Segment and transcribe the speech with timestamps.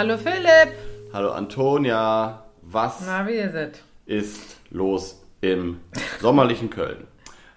[0.00, 0.72] Hallo Philipp.
[1.12, 2.42] Hallo Antonia.
[2.62, 3.82] Was Na, wie ist es?
[4.06, 5.80] ist los im
[6.22, 7.06] sommerlichen Köln?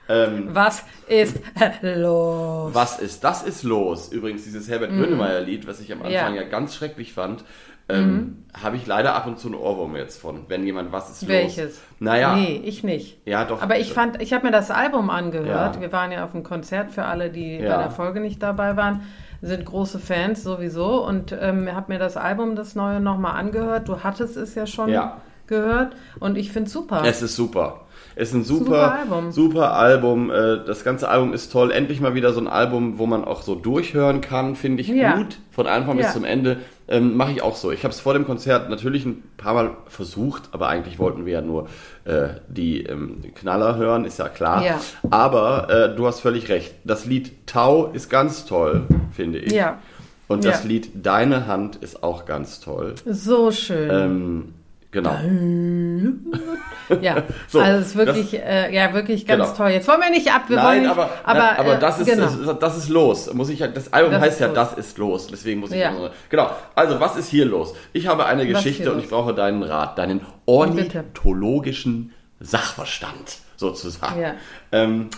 [0.10, 1.40] Ähm, Was ist
[1.82, 2.74] los?
[2.74, 4.12] was ist, das ist los?
[4.12, 6.42] Übrigens, dieses Herbert Grönemeyer-Lied, was ich am Anfang Ja.
[6.42, 7.46] ja, ganz schrecklich fand,
[7.88, 11.22] ähm, habe ich leider ab und zu einen Ohrwurm jetzt von, wenn jemand was ist
[11.22, 11.30] los.
[11.30, 11.82] Welches?
[12.00, 13.26] Naja, Nee, ich nicht.
[13.26, 13.62] ja doch.
[13.62, 15.76] Aber ich fand, ich habe mir das Album angehört.
[15.78, 15.82] Ja.
[15.82, 17.78] Wir waren ja auf einem Konzert für alle, die Ja.
[17.78, 19.04] bei der Folge nicht dabei waren.
[19.46, 23.90] Sind große Fans sowieso und ähm, habe mir das Album, das neue, nochmal angehört.
[23.90, 25.18] Du hattest es ja schon Ja.
[25.48, 27.04] gehört und ich finde es super.
[27.06, 27.82] Es ist super.
[28.16, 29.32] Es ist ein super, Super Album.
[29.32, 30.30] super Album.
[30.32, 31.72] Äh, Das ganze Album ist toll.
[31.72, 35.18] Endlich mal wieder so ein Album, wo man auch so durchhören kann, finde ich Ja.
[35.18, 35.40] gut.
[35.52, 36.04] Von Anfang Ja.
[36.06, 37.72] bis zum Ende ähm, mache ich auch so.
[37.72, 41.34] Ich habe es vor dem Konzert natürlich ein paar Mal versucht, aber eigentlich wollten wir
[41.34, 41.68] ja nur
[42.06, 44.64] äh, die ähm, Knaller hören, ist ja klar.
[44.66, 44.80] Ja.
[45.10, 46.74] Aber äh, du hast völlig recht.
[46.84, 49.54] Das Lied Tau ist ganz toll, finde ich.
[49.54, 49.80] Ja.
[50.28, 50.70] Und das Ja.
[50.70, 52.96] Lied Deine Hand ist auch ganz toll.
[53.06, 53.90] so schön.
[53.92, 54.54] Ähm,
[54.94, 55.16] genau.
[57.02, 59.58] ja, so, also es ist wirklich, äh, ja, wirklich ganz Genau.
[59.58, 59.70] toll.
[59.72, 62.00] Jetzt wollen wir nicht ab, wir wollen Nein, nicht, aber, aber, nein, aber äh, das,
[62.00, 62.26] ist, genau.
[62.28, 63.34] das, das ist los.
[63.34, 64.56] Muss ich das Album Das heißt ja, los.
[64.56, 65.28] das ist los.
[65.28, 65.94] Deswegen muss ich Ja.
[65.94, 66.52] so- Genau.
[66.76, 67.74] Also, was ist hier los?
[67.92, 74.22] Ich habe eine Was Geschichte und ich brauche deinen Rat, deinen ornithologischen Sachverstand sozusagen.
[74.22, 74.34] Ja.
[74.72, 75.10] Ähm,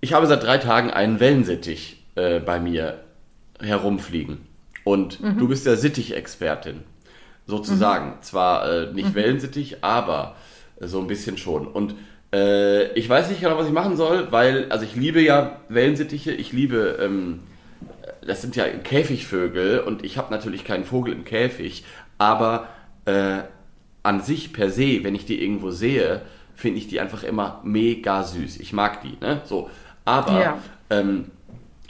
[0.00, 3.00] ich habe seit drei Tagen einen Wellensittich äh, bei mir
[3.60, 4.38] herumfliegen.
[4.84, 5.38] Und Mhm.
[5.38, 6.80] du bist ja Sittich-Expertin.
[7.46, 8.14] Sozusagen.
[8.22, 8.94] Zwar äh, Mhm.
[8.94, 10.36] nicht Wellensittich, aber
[10.80, 11.66] so ein bisschen schon.
[11.66, 11.94] Und
[12.32, 16.32] äh, ich weiß nicht genau, was ich machen soll, weil, also ich liebe ja Wellensittiche,
[16.32, 17.40] ich liebe, ähm,
[18.26, 21.84] das sind ja Käfigvögel und ich habe natürlich keinen Vogel im Käfig,
[22.18, 22.68] aber
[23.04, 23.40] äh,
[24.02, 26.22] an sich per se, wenn ich die irgendwo sehe,
[26.54, 28.60] finde ich die einfach immer mega süß.
[28.60, 29.40] Ich mag die, ne?
[29.44, 29.70] So.
[30.04, 30.58] Aber Ja.
[30.90, 31.26] ähm,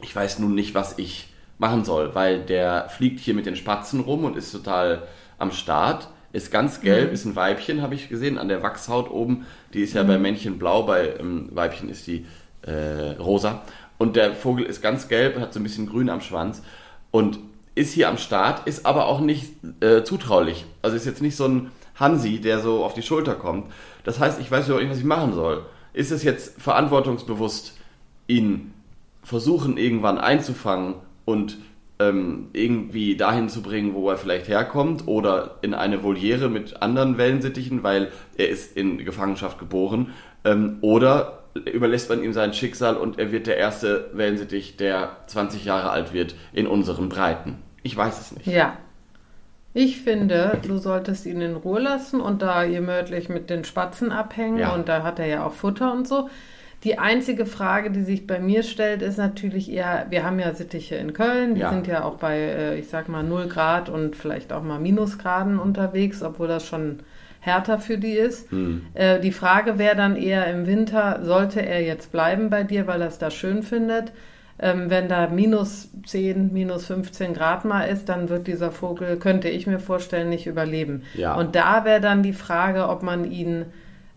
[0.02, 4.00] ich weiß nun nicht, was ich machen soll, weil der fliegt hier mit den Spatzen
[4.00, 5.02] rum und ist total
[5.38, 6.09] am Start.
[6.32, 7.15] Ist ganz gelb, Mhm.
[7.15, 9.47] ist ein Weibchen, habe ich gesehen, an der Wachshaut oben.
[9.75, 10.22] Die ist ja bei Mhm.
[10.22, 12.26] Männchen blau, bei ähm, Weibchen ist die
[12.62, 13.62] äh, rosa.
[13.98, 16.62] Und der Vogel ist ganz gelb, hat so ein bisschen grün am Schwanz
[17.10, 17.38] und
[17.75, 20.65] ist hier am Start, ist aber auch nicht äh, zutraulich.
[20.81, 23.70] Also ist jetzt nicht so ein Hansi, der so auf die Schulter kommt.
[24.04, 25.64] Das heißt, ich weiß überhaupt nicht, was ich machen soll.
[25.93, 27.76] Ist es jetzt verantwortungsbewusst,
[28.28, 28.72] ihn
[29.22, 30.94] versuchen irgendwann einzufangen
[31.25, 31.59] und
[32.08, 37.18] ähm, irgendwie dahin zu bringen, wo er vielleicht herkommt oder in eine Voliere mit anderen
[37.18, 40.12] Wellensittichen, weil er ist in Gefangenschaft geboren
[40.44, 41.38] ähm, oder
[41.70, 46.12] überlässt man ihm sein Schicksal und er wird der erste Wellensittich, der 20 Jahre alt
[46.14, 47.58] wird in unseren Breiten.
[47.82, 48.46] Ich weiß es nicht.
[48.46, 48.76] Ja.
[49.74, 54.58] Ich finde, du solltest ihn in Ruhe lassen und da gemütlich mit den Spatzen abhängen
[54.58, 54.74] Ja.
[54.74, 56.28] und da hat er ja auch Futter und so.
[56.84, 60.97] Die einzige Frage, die sich bei mir stellt, ist natürlich eher, wir haben ja Sittiche
[60.97, 61.70] in Köln, die Ja.
[61.70, 65.59] sind ja auch bei, äh, ich sag mal, 0 Grad und vielleicht auch mal Minusgraden
[65.60, 66.98] unterwegs, obwohl das schon
[67.41, 68.50] härter für die ist.
[68.50, 68.82] Hm.
[68.94, 73.00] Äh, die Frage wäre dann eher im Winter, sollte er jetzt bleiben bei dir, weil
[73.00, 74.12] er es da schön findet?
[74.59, 79.49] Ähm, wenn da minus 10, minus 15 Grad mal ist, dann wird dieser Vogel, könnte
[79.49, 81.03] ich mir vorstellen, nicht überleben.
[81.14, 81.34] Ja.
[81.34, 83.64] Und da wäre dann die Frage, ob man ihn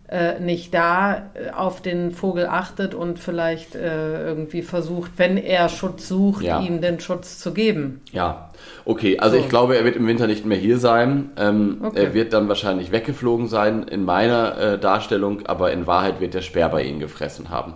[0.08, 5.68] äh, nicht da äh, auf den Vogel achtet und vielleicht äh, irgendwie versucht, wenn er
[5.68, 6.60] Schutz sucht, Ja.
[6.60, 8.00] ihm den Schutz zu geben.
[8.12, 8.50] Ja,
[8.84, 9.18] okay.
[9.18, 9.42] Also So.
[9.42, 11.30] ich glaube, er wird im Winter nicht mehr hier sein.
[11.36, 12.04] Ähm, Okay.
[12.04, 16.42] Er wird dann wahrscheinlich weggeflogen sein in meiner äh, Darstellung, aber in Wahrheit wird der
[16.42, 17.74] Sperber ihn gefressen haben.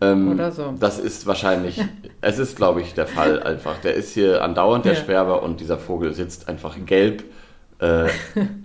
[0.00, 0.74] Ähm, Oder so.
[0.78, 1.80] Das ist wahrscheinlich,
[2.20, 3.78] es ist, glaube ich, der Fall einfach.
[3.82, 4.98] Der ist hier andauernd, der Ja.
[5.00, 7.24] Sperber, und dieser Vogel sitzt einfach gelb
[7.80, 8.06] äh,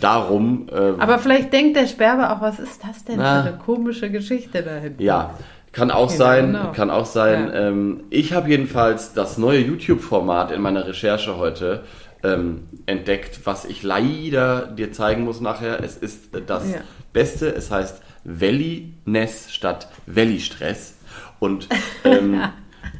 [0.00, 0.68] darum.
[0.72, 3.42] ähm, Aber vielleicht denkt der Sperber auch, was ist das denn Na.
[3.42, 5.02] für eine komische Geschichte da hinten?
[5.02, 5.34] Ja,
[5.72, 6.72] kann auch You sein, know.
[6.72, 7.48] kann auch sein.
[7.52, 7.68] Ja.
[7.68, 11.82] Ähm, ich habe jedenfalls das neue YouTube-Format in meiner Recherche heute
[12.22, 15.82] ähm, entdeckt, was ich leider dir zeigen muss nachher.
[15.82, 16.78] Es ist das Ja.
[17.12, 17.48] Beste.
[17.48, 20.94] Es heißt Wellness statt Welli-Stress.
[21.40, 21.68] Und
[22.04, 22.40] ähm,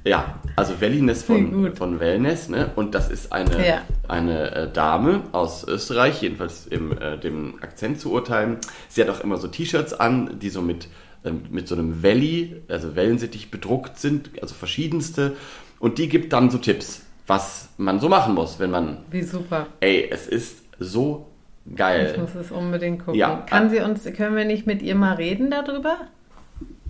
[0.04, 2.70] ja, also Wellness Wie von, von Wellness, ne?
[2.76, 3.82] Und das ist eine, Ja.
[4.06, 8.58] eine äh, Dame aus Österreich, jedenfalls im äh, dem Akzent zu urteilen.
[8.88, 10.88] Sie hat auch immer so T-Shirts an, die so mit,
[11.24, 15.32] ähm, mit so einem Welli, also Wellensittich bedruckt sind, also verschiedenste.
[15.80, 19.66] Und die gibt dann so Tipps, was man so machen muss, wenn man, Wie super.
[19.80, 21.28] ey, es ist so
[21.68, 22.14] Ich geil.
[22.20, 23.14] muss es unbedingt gucken.
[23.18, 23.36] Ja.
[23.46, 25.96] Kann sie uns, können wir nicht mit ihr mal reden darüber?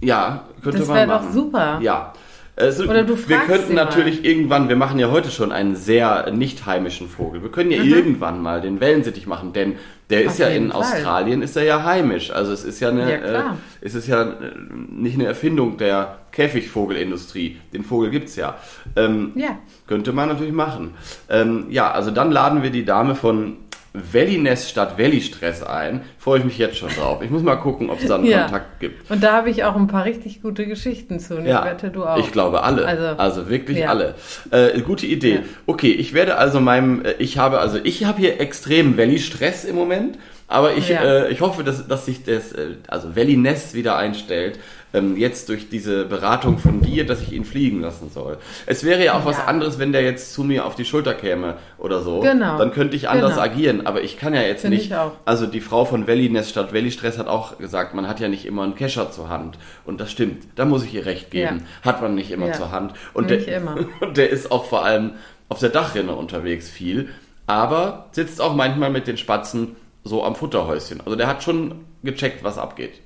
[0.00, 1.26] Ja, könnte Das man wär machen.
[1.28, 1.78] doch super.
[1.80, 2.12] Ja.
[2.56, 3.84] Also, Oder du wir könnten sie mal.
[3.84, 7.42] natürlich irgendwann, wir machen ja heute schon einen sehr nicht heimischen Vogel.
[7.42, 9.74] Wir können ja irgendwann mal den Wellensittich machen, denn
[10.10, 10.80] der ist Auf ja jeden in Fall.
[10.82, 12.30] Australien ist er ja heimisch.
[12.30, 13.42] Also es ist ja eine, Ja, äh,
[13.80, 14.52] es ist ja äh,
[14.88, 17.56] nicht eine Erfindung der Käfigvogelindustrie.
[17.72, 18.56] Den Vogel gibt's ja.
[18.96, 19.58] Ähm, Ja.
[19.86, 20.94] Könnte man natürlich machen.
[21.28, 23.56] Ähm, ja, also dann laden wir die Dame von
[23.94, 26.02] Wellines statt Wellistress ein.
[26.18, 27.22] Freue ich mich jetzt schon drauf.
[27.22, 28.42] Ich muss mal gucken, ob es da einen Ja.
[28.42, 29.08] Kontakt gibt.
[29.08, 31.36] Und da habe ich auch ein paar richtig gute Geschichten zu.
[31.36, 32.18] Und ich wette, du auch.
[32.18, 32.84] Ich glaube alle.
[32.86, 33.90] Also, Also, wirklich ja.
[33.90, 34.16] alle.
[34.50, 35.34] Äh, gute Idee.
[35.34, 35.40] Ja.
[35.66, 39.76] Okay, ich werde also meinem, äh, ich habe also, ich habe hier extrem Valley-Stress im
[39.76, 40.18] Moment,
[40.48, 41.02] aber ich, Ja.
[41.02, 44.58] äh, ich hoffe, dass, dass sich das, äh, also Valley-Ness wieder einstellt.
[44.96, 48.38] Ähm, jetzt durch diese Beratung von dir, dass ich ihn fliegen lassen soll.
[48.64, 49.46] Es wäre ja auch was Ja.
[49.46, 52.20] anderes, wenn der jetzt zu mir auf die Schulter käme oder so.
[52.20, 52.58] Genau.
[52.58, 53.42] Dann könnte ich anders Genau.
[53.42, 54.86] agieren, aber ich kann ja jetzt Finde nicht.
[54.86, 55.10] ich auch.
[55.24, 58.62] Also die Frau von Valley-Ness statt Valley-Stress hat auch gesagt, man hat ja nicht immer
[58.62, 59.58] einen Kescher zur Hand.
[59.84, 60.44] Und das stimmt.
[60.54, 61.64] Da muss ich ihr recht geben.
[61.82, 62.52] Hat man nicht immer Ja.
[62.52, 62.92] zur Hand.
[63.14, 63.76] Und Nicht der, immer.
[64.00, 65.14] Und der ist auch vor allem
[65.48, 67.08] auf der Dachrinne unterwegs viel.
[67.48, 71.00] Aber sitzt auch manchmal mit den Spatzen so am Futterhäuschen.
[71.00, 73.00] Also der hat schon gecheckt, was abgeht.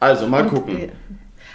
[0.00, 0.92] Also mal Und, gucken.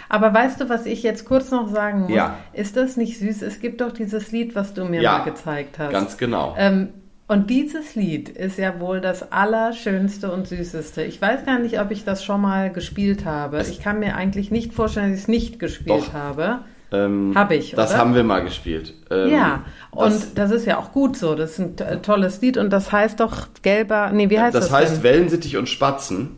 [0.08, 2.10] Aber weißt du, was ich jetzt kurz noch sagen muss?
[2.10, 2.36] Ja.
[2.52, 3.42] Ist das nicht süß?
[3.42, 5.92] Es gibt doch dieses Lied, was du mir Ja, mal gezeigt hast.
[5.92, 6.54] Ganz genau.
[6.58, 6.88] Ähm,
[7.28, 11.04] und dieses Lied ist ja wohl das Allerschönste und Süßeste.
[11.04, 13.58] Ich weiß gar nicht, ob ich das schon mal gespielt habe.
[13.58, 16.12] Es- ich kann mir eigentlich nicht vorstellen, dass ich es nicht gespielt Doch.
[16.12, 16.60] habe.
[16.92, 17.98] Ähm, Hab ich, Das oder?
[17.98, 18.94] haben wir mal gespielt.
[19.10, 21.34] Ähm, ja, und das, das, ist ja auch gut so.
[21.34, 24.10] Das ist ein to- tolles Lied und das heißt doch gelber.
[24.12, 24.64] Nee, wie heißt das?
[24.68, 25.02] das heißt denn?
[25.04, 26.30] Wellensittich und Spatzen.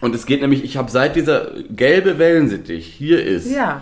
[0.00, 3.80] Und es geht nämlich, ich habe seit dieser gelbe Wellensittich hier ist, Ja.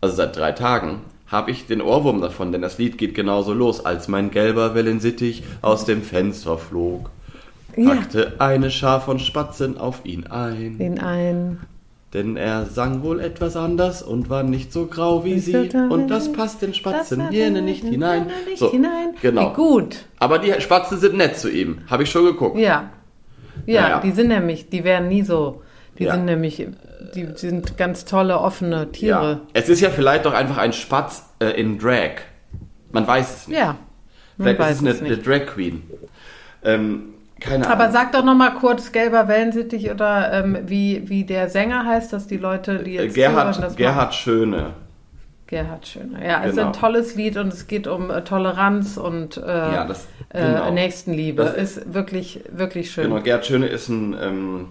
[0.00, 3.84] also seit drei Tagen, habe ich den Ohrwurm davon, denn das Lied geht genauso los,
[3.84, 7.10] als mein gelber Wellensittich aus dem Fenster flog.
[7.76, 7.94] Ja.
[7.94, 10.76] Packte eine Schar von Spatzen auf ihn ein.
[10.78, 11.58] In ein.
[12.14, 15.68] Denn er sang wohl etwas anders und war nicht so grau wie sie.
[15.90, 18.28] Und das passt den Das Spatzen war hier der- nicht hinein.
[18.46, 19.14] Nicht So, hinein.
[19.20, 19.50] Genau.
[19.50, 19.96] Wie gut.
[20.20, 21.78] Aber die Spatzen sind nett zu ihm.
[21.90, 22.56] Habe ich schon geguckt.
[22.56, 22.90] Ja.
[23.66, 25.62] Ja, die sind nämlich, die werden nie so.
[25.98, 26.14] Die Ja.
[26.14, 26.66] sind nämlich,
[27.14, 29.30] die sind ganz tolle, offene Tiere.
[29.32, 29.40] Ja.
[29.52, 32.20] Es ist ja vielleicht doch einfach ein Spatz äh, in Drag.
[32.92, 33.58] Man weiß es nicht.
[33.58, 33.76] Ja.
[34.36, 35.26] Man vielleicht weiß ist es eine, es eine nicht.
[35.26, 35.82] Drag Queen.
[36.64, 37.92] Ähm, keine Aber Ahnung.
[37.92, 42.26] sag doch noch mal kurz gelber Wellensittich oder ähm, wie, wie der Sänger heißt, dass
[42.26, 44.56] die Leute, die Äh, jetzt Gerhard, das Gerhard Schöne.
[44.56, 44.72] machen.
[45.46, 46.24] Gerhard Schöner.
[46.24, 46.68] Ja, es ist Genau.
[46.68, 50.70] ein tolles Lied und es geht um äh, Toleranz und äh, Ja, das- äh, genau.
[50.70, 51.44] Nächstenliebe.
[51.44, 53.10] Das- ist wirklich, wirklich schön.
[53.10, 54.68] Genau, Gerhard Schöne ist ein ähm,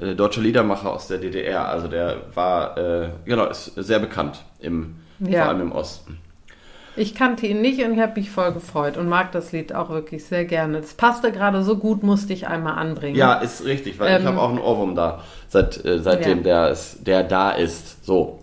[0.00, 1.68] äh, deutscher Liedermacher aus der DDR.
[1.68, 5.40] Also der war, äh, genau, ist sehr bekannt, im, Ja.
[5.42, 6.18] vor allem im Osten.
[6.94, 9.88] Ich kannte ihn nicht und ich habe mich voll gefreut und mag das Lied auch
[9.90, 10.78] wirklich sehr gerne.
[10.78, 13.16] Es passte gerade so gut, musste ich einmal anbringen.
[13.16, 16.44] Ja, ist richtig, weil ich Ähm, habe auch einen Ohrwurm da, seit, äh, seitdem Ja.
[16.44, 18.04] der, ist, der da ist.
[18.04, 18.40] So.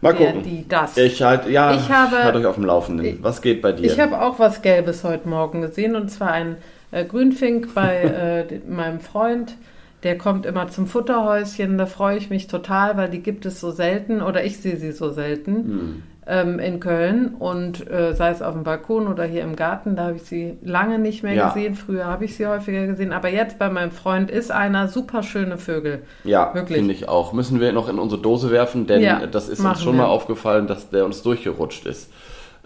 [0.00, 0.42] Mal Der, gucken.
[0.42, 0.96] die, das.
[0.96, 3.18] Ich halt, ja, Ich habe- halt euch auf dem Laufenden.
[3.22, 3.84] Was geht bei dir?
[3.84, 6.56] Ich habe auch was Gelbes heute Morgen gesehen und zwar ein
[6.90, 9.54] äh, Grünfink bei äh, meinem Freund.
[10.02, 11.76] Der kommt immer zum Futterhäuschen.
[11.78, 14.90] Da freue ich mich total, weil die gibt es so selten oder ich sehe sie
[14.92, 16.02] so selten Hm.
[16.26, 19.96] Ähm, in Köln und äh, sei es auf dem Balkon oder hier im Garten.
[19.96, 21.48] Da habe ich sie lange nicht mehr Ja.
[21.48, 21.74] gesehen.
[21.74, 25.56] Früher habe ich sie häufiger gesehen, aber jetzt bei meinem Freund ist einer super schöne
[25.58, 26.02] Vögel.
[26.24, 26.78] Ja, Wirklich.
[26.78, 27.32] finde ich auch.
[27.32, 30.02] Müssen wir noch in unsere Dose werfen, denn Ja, das ist uns schon wir.
[30.02, 32.10] mal aufgefallen, dass der uns durchgerutscht ist.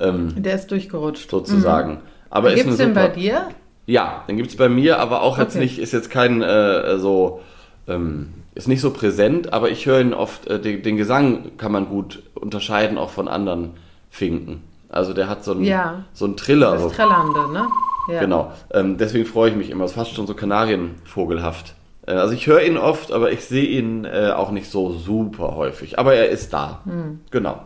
[0.01, 1.31] Ähm, Der ist durchgerutscht.
[1.31, 1.99] sozusagen.
[2.31, 3.49] Aber ist Gibt es eine den bei dir?
[3.87, 5.65] Ja, den gibt's bei mir, aber auch jetzt Okay.
[5.65, 7.41] nicht, ist jetzt kein äh, so,
[7.87, 11.73] ähm, ist nicht so präsent, aber ich höre ihn oft, äh, den, den Gesang kann
[11.73, 13.71] man gut unterscheiden, auch von anderen
[14.11, 14.63] Finken.
[14.89, 16.05] Also der hat so einen, Ja.
[16.13, 16.73] so einen Triller.
[16.73, 16.89] Das So.
[16.91, 17.67] Trellernde, ne?
[18.13, 18.21] Ja.
[18.21, 18.53] Genau.
[18.73, 19.85] Ähm, deswegen freue ich mich immer.
[19.85, 21.75] Es ist fast schon so Kanarienvogelhaft.
[22.07, 25.57] Äh, also ich höre ihn oft, aber ich sehe ihn äh, auch nicht so super
[25.57, 25.99] häufig.
[25.99, 26.81] Aber er ist da.
[26.85, 27.21] Hm.
[27.31, 27.61] Genau.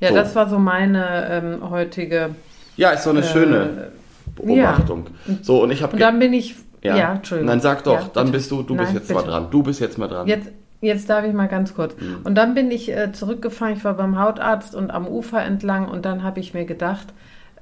[0.00, 0.14] Ja, So.
[0.14, 2.30] das war so meine ähm, heutige.
[2.76, 3.88] Ja, ist so eine Äh, schöne
[4.36, 5.06] Beobachtung.
[5.42, 6.54] So, und ich habe Und dann bin ich.
[6.96, 7.50] Ja, Entschuldigung.
[7.50, 9.20] Nein, sag doch, Ja, dann bist du, du Nein, bist jetzt bitte.
[9.20, 9.46] mal dran.
[9.50, 10.26] Du bist jetzt mal dran.
[10.26, 11.94] Jetzt, jetzt darf ich mal ganz kurz.
[12.00, 12.20] Mhm.
[12.24, 13.74] Und dann bin ich äh, zurückgefahren.
[13.74, 15.88] Ich war beim Hautarzt und am Ufer entlang.
[15.88, 17.08] Und dann habe ich mir gedacht,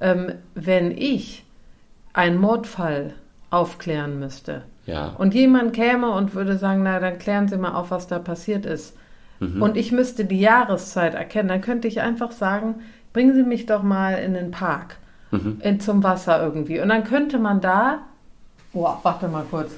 [0.00, 1.44] ähm, wenn ich
[2.12, 3.14] einen Mordfall
[3.50, 5.14] aufklären müsste Ja.
[5.18, 8.66] und jemand käme und würde sagen, na, dann klären Sie mal auf, was da passiert
[8.66, 8.96] ist.
[9.40, 9.62] Mhm.
[9.62, 12.76] Und ich müsste die Jahreszeit erkennen, dann könnte ich einfach sagen,
[13.12, 14.96] bringen Sie mich doch mal in den Park,
[15.30, 15.58] Mhm.
[15.62, 16.80] in, zum Wasser irgendwie.
[16.80, 17.98] Und dann könnte man da,
[18.76, 19.70] boah, warte mal kurz.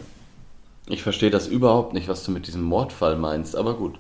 [0.88, 3.95] Ich verstehe das überhaupt nicht, was du mit diesem Mordfall meinst, aber gut.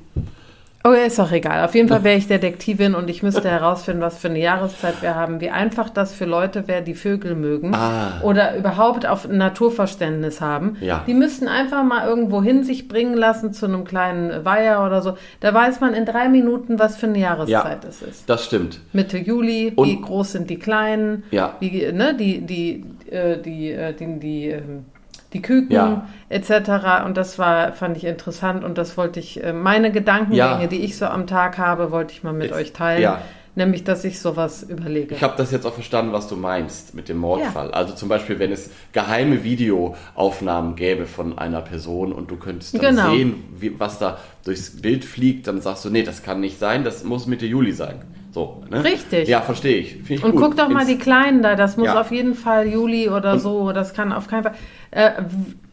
[0.84, 1.64] Oh, ist doch egal.
[1.64, 5.14] Auf jeden Fall wäre ich Detektivin und ich müsste herausfinden, was für eine Jahreszeit wir
[5.16, 8.20] haben, wie einfach das für Leute wäre, die Vögel mögen Ah.
[8.22, 10.76] oder überhaupt auf Naturverständnis haben.
[10.80, 11.02] Ja.
[11.06, 15.18] Die müssten einfach mal irgendwo hin sich bringen lassen zu einem kleinen Weiher oder so.
[15.40, 18.30] Da weiß man in drei Minuten, was für eine Jahreszeit es ist.
[18.30, 18.80] Das stimmt.
[18.92, 21.54] Mitte Juli, Und- wie groß sind die Kleinen, Ja.
[21.60, 24.84] wie, ne, die, die, äh, die, äh, die, die, ähm,
[25.32, 26.06] die Küken Ja.
[26.30, 27.04] etc.
[27.04, 30.66] Und das war, fand ich interessant und das wollte ich, äh, meine Gedankengänge, Ja.
[30.66, 33.02] die ich so am Tag habe, wollte ich mal mit Ist- euch teilen.
[33.02, 33.20] ja.
[33.58, 35.16] Nämlich, dass ich sowas überlege.
[35.16, 37.72] Ich habe das jetzt auch verstanden, was du meinst mit dem Mordfall.
[37.72, 42.80] Also zum Beispiel, wenn es geheime Videoaufnahmen gäbe von einer Person und du könntest dann
[42.96, 43.10] Genau.
[43.10, 46.84] sehen, wie, was da durchs Bild fliegt, dann sagst du, nee, das kann nicht sein,
[46.84, 47.96] das muss Mitte Juli sein.
[48.30, 48.84] So, ne?
[48.84, 49.26] Richtig.
[49.26, 50.08] Ja, verstehe ich.
[50.10, 50.40] Ich Und gut.
[50.42, 52.00] guck doch mal Ins- die Kleinen da, das muss Ja.
[52.00, 54.54] auf jeden Fall Juli oder Und- so, das kann auf keinen Fall.
[54.90, 55.10] Äh,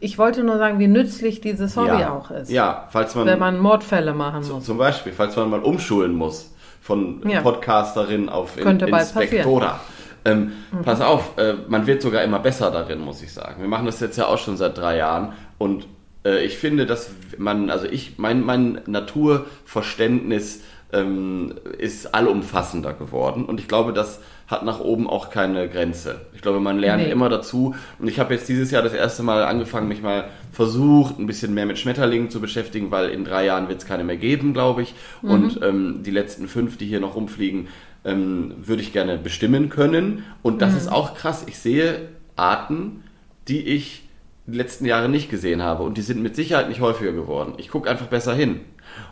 [0.00, 2.12] ich wollte nur sagen, wie nützlich dieses Hobby ja.
[2.16, 4.64] auch ist, Ja, falls man, wenn man Mordfälle machen muss.
[4.64, 6.52] zum Beispiel, falls man mal umschulen muss
[6.86, 7.40] von Ja.
[7.40, 9.80] Podcasterin auf in, Inspektora.
[10.24, 10.82] Ähm, Mhm.
[10.82, 13.60] Pass auf, äh, man wird sogar immer besser darin, muss ich sagen.
[13.60, 15.86] Wir machen das jetzt ja auch schon seit drei Jahren und
[16.24, 20.62] äh, ich finde, dass man, also ich, mein, mein Naturverständnis
[20.92, 26.20] ähm, ist allumfassender geworden und ich glaube, das hat nach oben auch keine Grenze.
[26.34, 27.10] Ich glaube, man lernt Nee.
[27.10, 31.18] immer dazu und ich habe jetzt dieses Jahr das erste Mal angefangen, mich mal versucht,
[31.18, 34.16] ein bisschen mehr mit Schmetterlingen zu beschäftigen, weil in drei Jahren wird es keine mehr
[34.16, 34.94] geben, glaube ich.
[35.22, 37.68] Und ähm, die letzten fünf, die hier noch rumfliegen,
[38.04, 40.22] ähm, würde ich gerne bestimmen können.
[40.42, 41.44] Und das ist auch krass.
[41.48, 43.02] Ich sehe Arten,
[43.48, 44.04] die ich
[44.46, 45.82] die letzten Jahre nicht gesehen habe.
[45.82, 47.54] Und die sind mit Sicherheit nicht häufiger geworden.
[47.56, 48.60] Ich gucke einfach besser hin.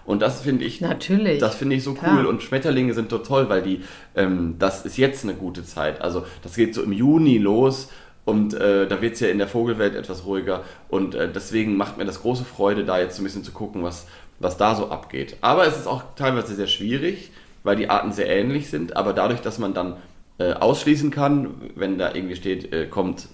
[0.04, 1.38] Und das finde ich, Natürlich.
[1.38, 2.26] das finde ich so cool.
[2.26, 3.82] Und Schmetterlinge sind dort toll, weil die,
[4.14, 6.00] ähm, das ist jetzt eine gute Zeit.
[6.00, 7.88] Also das geht so im Juni los.
[8.24, 10.62] Und äh, da wird es ja in der Vogelwelt etwas ruhiger.
[10.88, 13.82] Und äh, deswegen macht mir das große Freude, da jetzt so ein bisschen zu gucken,
[13.82, 14.06] was,
[14.38, 15.36] was da so abgeht.
[15.42, 17.30] Aber es ist auch teilweise sehr schwierig,
[17.64, 18.96] weil die Arten sehr ähnlich sind.
[18.96, 19.96] Aber dadurch, dass man dann
[20.38, 23.28] äh, ausschließen kann, wenn da irgendwie steht, äh, kommt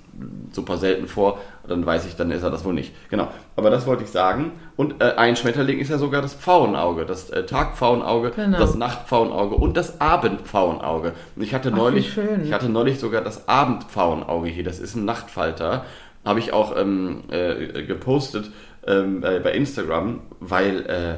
[0.52, 2.92] super selten vor, dann weiß ich, dann ist er das wohl nicht.
[3.08, 3.28] Genau.
[3.56, 4.52] Aber das wollte ich sagen.
[4.76, 8.58] Und äh, ein Schmetterling ist ja sogar das Pfauenauge, das äh, Tagpfauenauge, Genau.
[8.58, 11.14] das Nachtpfauenauge und das Abendpfauenauge.
[11.36, 14.64] Und ich hatte Ach, neulich, ich hatte neulich sogar das Abendpfauenauge hier.
[14.64, 15.84] Das ist ein Nachtfalter.
[16.24, 18.50] Habe ich auch ähm, äh, gepostet
[18.86, 21.14] ähm, äh, bei Instagram, weil äh,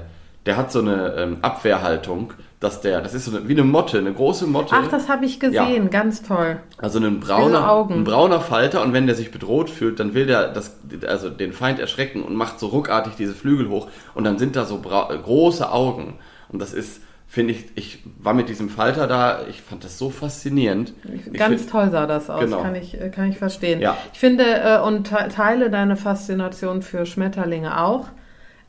[0.46, 3.98] der hat so eine ähm, Abwehrhaltung, dass der, das ist so eine, wie eine Motte,
[3.98, 4.74] eine große Motte.
[4.78, 6.60] Ach, das habe ich gesehen, ganz toll.
[6.78, 7.94] Also ein brauner, Augen.
[7.94, 10.76] ein brauner Falter und wenn der sich bedroht fühlt, dann will der das,
[11.06, 14.64] also den Feind erschrecken und macht so ruckartig diese Flügel hoch und dann sind da
[14.64, 16.18] so äh, große Augen.
[16.50, 20.10] Und das ist, finde ich, ich war mit diesem Falter da, ich fand das so
[20.10, 20.94] faszinierend.
[21.26, 22.62] Ich Ganz toll sah das aus, Genau.
[22.62, 23.80] kann, ich, äh, kann ich verstehen.
[23.80, 23.96] Ja.
[24.12, 28.06] Ich finde äh, und te teile deine Faszination für Schmetterlinge auch.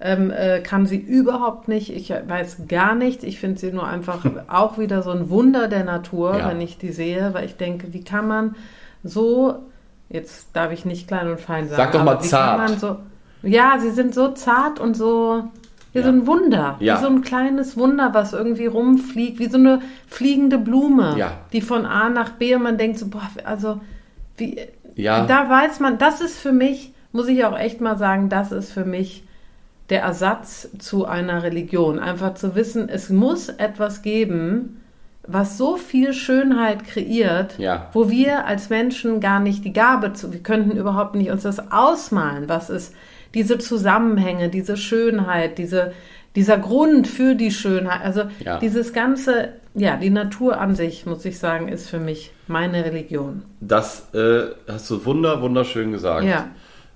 [0.06, 1.90] Ähm, äh, kann sie überhaupt nicht.
[1.96, 3.24] Ich weiß gar nichts.
[3.24, 6.50] Ich finde sie nur einfach auch wieder so ein Wunder der Natur, Ja.
[6.50, 8.56] wenn ich die sehe, weil ich denke, wie kann man
[9.02, 9.60] so,
[10.10, 12.60] jetzt darf ich nicht klein und fein sagen, Sag doch mal zart.
[12.60, 12.98] kann man so,
[13.44, 15.46] ja, sie sind so zart und so,
[15.94, 16.04] wie Ja.
[16.06, 16.98] so ein Wunder, Ja.
[16.98, 21.32] wie so ein kleines Wunder, was irgendwie rumfliegt, wie so eine fliegende Blume, Ja.
[21.54, 23.80] die von A nach B und man denkt so, boah, also
[24.36, 24.60] wie,
[24.96, 25.26] Ja.
[25.28, 28.74] da weiß man, das ist für mich, muss ich auch echt mal sagen, das ist
[28.74, 29.24] für mich
[29.90, 32.00] der Ersatz zu einer Religion.
[32.00, 34.82] Einfach zu wissen, es muss etwas geben,
[35.26, 37.90] was so viel Schönheit kreiert, Ja.
[37.94, 41.72] wo wir als Menschen gar nicht die Gabe zu, wir könnten überhaupt nicht uns das
[41.72, 42.94] ausmalen, was ist
[43.34, 45.94] diese Zusammenhänge, diese Schönheit, diese,
[46.36, 48.60] dieser Grund für die Schönheit, also Ja.
[48.60, 53.44] dieses ganze, ja, die Natur an sich, muss ich sagen, ist für mich meine Religion.
[53.62, 56.26] Das äh, hast du wunder, wunderschön gesagt.
[56.26, 56.48] Ja.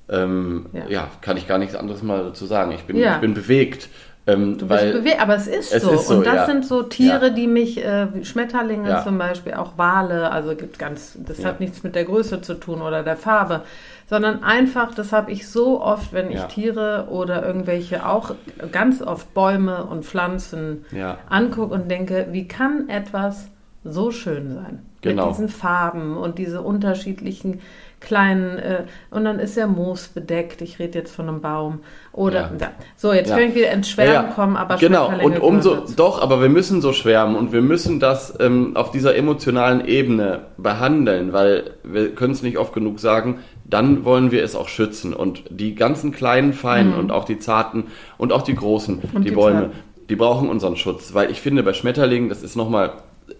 [0.10, 0.84] Ähm, Ja.
[0.88, 1.08] ja.
[1.22, 2.72] kann ich gar nichts anderes mal dazu sagen.
[2.72, 3.16] Ich bin, Ja.
[3.16, 3.90] ich bin bewegt.
[4.26, 5.92] Ähm, Du bist bewegt, aber es ist es so.
[5.92, 6.46] ist so, und das ja.
[6.48, 11.18] sind so Tiere, die mich, äh, wie Schmetterlinge zum Beispiel, auch Wale, also gibt ganz,
[11.26, 13.62] das hat nichts mit der Größe zu tun oder der Farbe,
[14.10, 16.42] sondern einfach, das habe ich so oft, wenn ich.
[16.44, 18.36] Tiere oder irgendwelche, auch
[18.74, 20.86] ganz oft Bäume und Pflanzen
[21.30, 23.48] angucke und denke, wie kann etwas
[23.86, 24.80] so schön sein?
[25.02, 25.28] Genau.
[25.28, 27.62] Mit diesen Farben und diese unterschiedlichen
[28.00, 31.80] kleinen, äh, und dann ist der Moos bedeckt, ich rede jetzt von einem Baum.
[32.14, 32.52] Oder, Ja.
[32.60, 32.72] ja.
[32.96, 33.38] so, jetzt Ja.
[33.38, 35.94] kann ich wieder ins Schwärmen kommen, aber genau und umso dazu.
[35.96, 40.42] doch aber wir müssen so schwärmen und wir müssen das ähm, auf dieser emotionalen Ebene
[40.58, 45.14] behandeln weil wir können es nicht oft genug sagen dann wollen wir es auch schützen
[45.14, 47.86] und die ganzen kleinen Feinen und auch die zarten
[48.18, 49.22] und auch die großen Mhm.
[49.24, 49.76] Die, die Bäume zarten.
[50.10, 52.92] die brauchen unseren Schutz weil ich finde bei Schmetterlingen das ist noch mal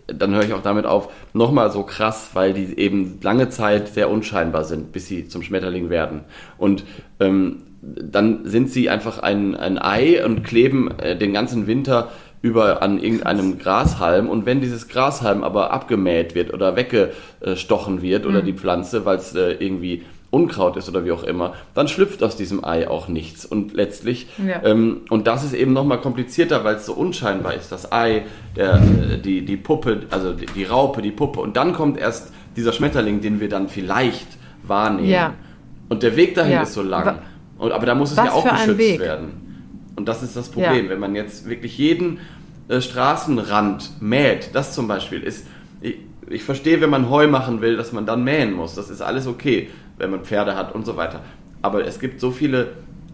[0.08, 4.10] dann höre ich auch damit auf, nochmal so krass, weil die eben lange Zeit sehr
[4.10, 6.22] unscheinbar sind, bis sie zum Schmetterling werden.
[6.58, 6.84] Und
[7.20, 12.10] ähm, dann sind sie einfach ein, ein Ei und kleben äh, den ganzen Winter
[12.42, 14.30] über an irgendeinem Grashalm.
[14.30, 19.36] Und wenn dieses Grashalm aber abgemäht wird oder weggestochen wird oder die Pflanze, weil es
[19.36, 23.46] äh, irgendwie Unkraut ist oder wie auch immer, dann schlüpft aus diesem Ei auch nichts.
[23.46, 24.62] Und letztlich, Ja.
[24.64, 27.72] ähm, und das ist eben nochmal komplizierter, weil es so unscheinbar ist.
[27.72, 28.24] Das Ei,
[28.56, 31.40] der, äh, die, die Puppe, also die, die Raupe, die Puppe.
[31.40, 34.28] Und dann kommt erst dieser Schmetterling, den wir dann vielleicht
[34.64, 35.10] wahrnehmen.
[35.10, 35.34] Ja.
[35.90, 36.62] Und der Weg dahin Ja.
[36.64, 37.20] ist so lang.
[37.58, 39.64] Und, aber da muss es Was ja auch geschützt werden.
[39.96, 40.90] Und das ist das Problem.
[40.90, 42.20] Wenn man jetzt wirklich jeden
[42.68, 45.48] äh, Straßenrand mäht, das zum Beispiel ist,
[45.82, 45.96] ich,
[46.30, 48.76] ich verstehe, wenn man Heu machen will, dass man dann mähen muss.
[48.76, 51.22] Das ist alles okay, wenn man Pferde hat und so weiter.
[51.62, 52.70] Aber es gibt so viele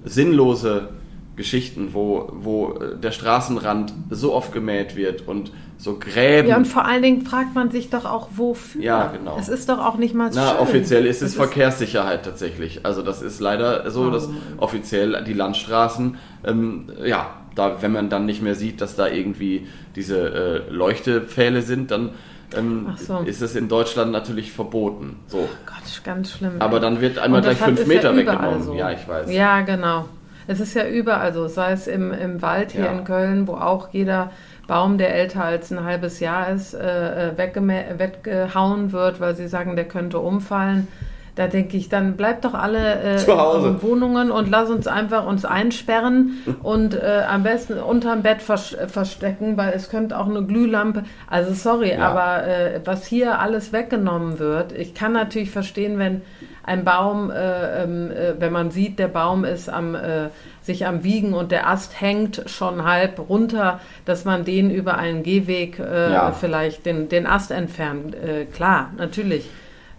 [0.05, 0.89] sinnlose
[1.35, 6.47] Geschichten, wo, wo äh, der Straßenrand so oft gemäht wird und so Gräben.
[6.47, 8.81] Ja, und vor allen Dingen fragt man sich doch auch, wofür.
[8.83, 9.37] Ja, genau.
[9.39, 10.59] Es ist doch auch nicht mal Na, schön.
[10.59, 12.85] offiziell ist es Es Verkehrssicherheit tatsächlich.
[12.85, 14.31] Also das ist leider so, dass Oh.
[14.57, 19.67] offiziell die Landstraßen, ähm, ja, da, wenn man dann nicht mehr sieht, dass da irgendwie
[19.95, 22.11] diese äh, Leuchtepfähle sind, dann
[22.57, 23.19] ähm, so.
[23.19, 25.19] ist es in Deutschland natürlich verboten.
[25.27, 25.47] So.
[25.65, 26.53] Gott, ganz schlimm.
[26.59, 26.81] Aber ey.
[26.81, 28.63] dann wird einmal gleich fünf Meter ja weggenommen.
[28.63, 28.73] So.
[28.73, 29.31] Ja, ich weiß.
[29.31, 30.05] Ja, genau.
[30.47, 32.91] Es ist ja überall so, sei es im, im Wald hier Ja.
[32.91, 34.31] in Köln, wo auch jeder
[34.67, 39.75] Baum, der älter als ein halbes Jahr ist, äh, äh, weggehauen wird, weil sie sagen,
[39.75, 40.87] der könnte umfallen.
[41.35, 43.69] Da denke ich, dann bleibt doch alle äh, Zu Hause.
[43.69, 48.77] in Wohnungen und lass uns einfach uns einsperren und äh, am besten unterm Bett vers
[48.87, 51.03] verstecken, weil es könnte auch eine Glühlampe.
[51.27, 52.07] Also sorry, Ja.
[52.09, 56.21] aber äh, was hier alles weggenommen wird, ich kann natürlich verstehen, wenn
[56.65, 60.29] ein Baum, äh, ähm, äh, wenn man sieht, der Baum ist am äh,
[60.61, 65.21] sich am Wiegen und der Ast hängt schon halb runter, dass man den über einen
[65.23, 66.31] Gehweg Ja.
[66.31, 68.15] vielleicht den, den Ast entfernt.
[68.55, 69.49] Klar, natürlich.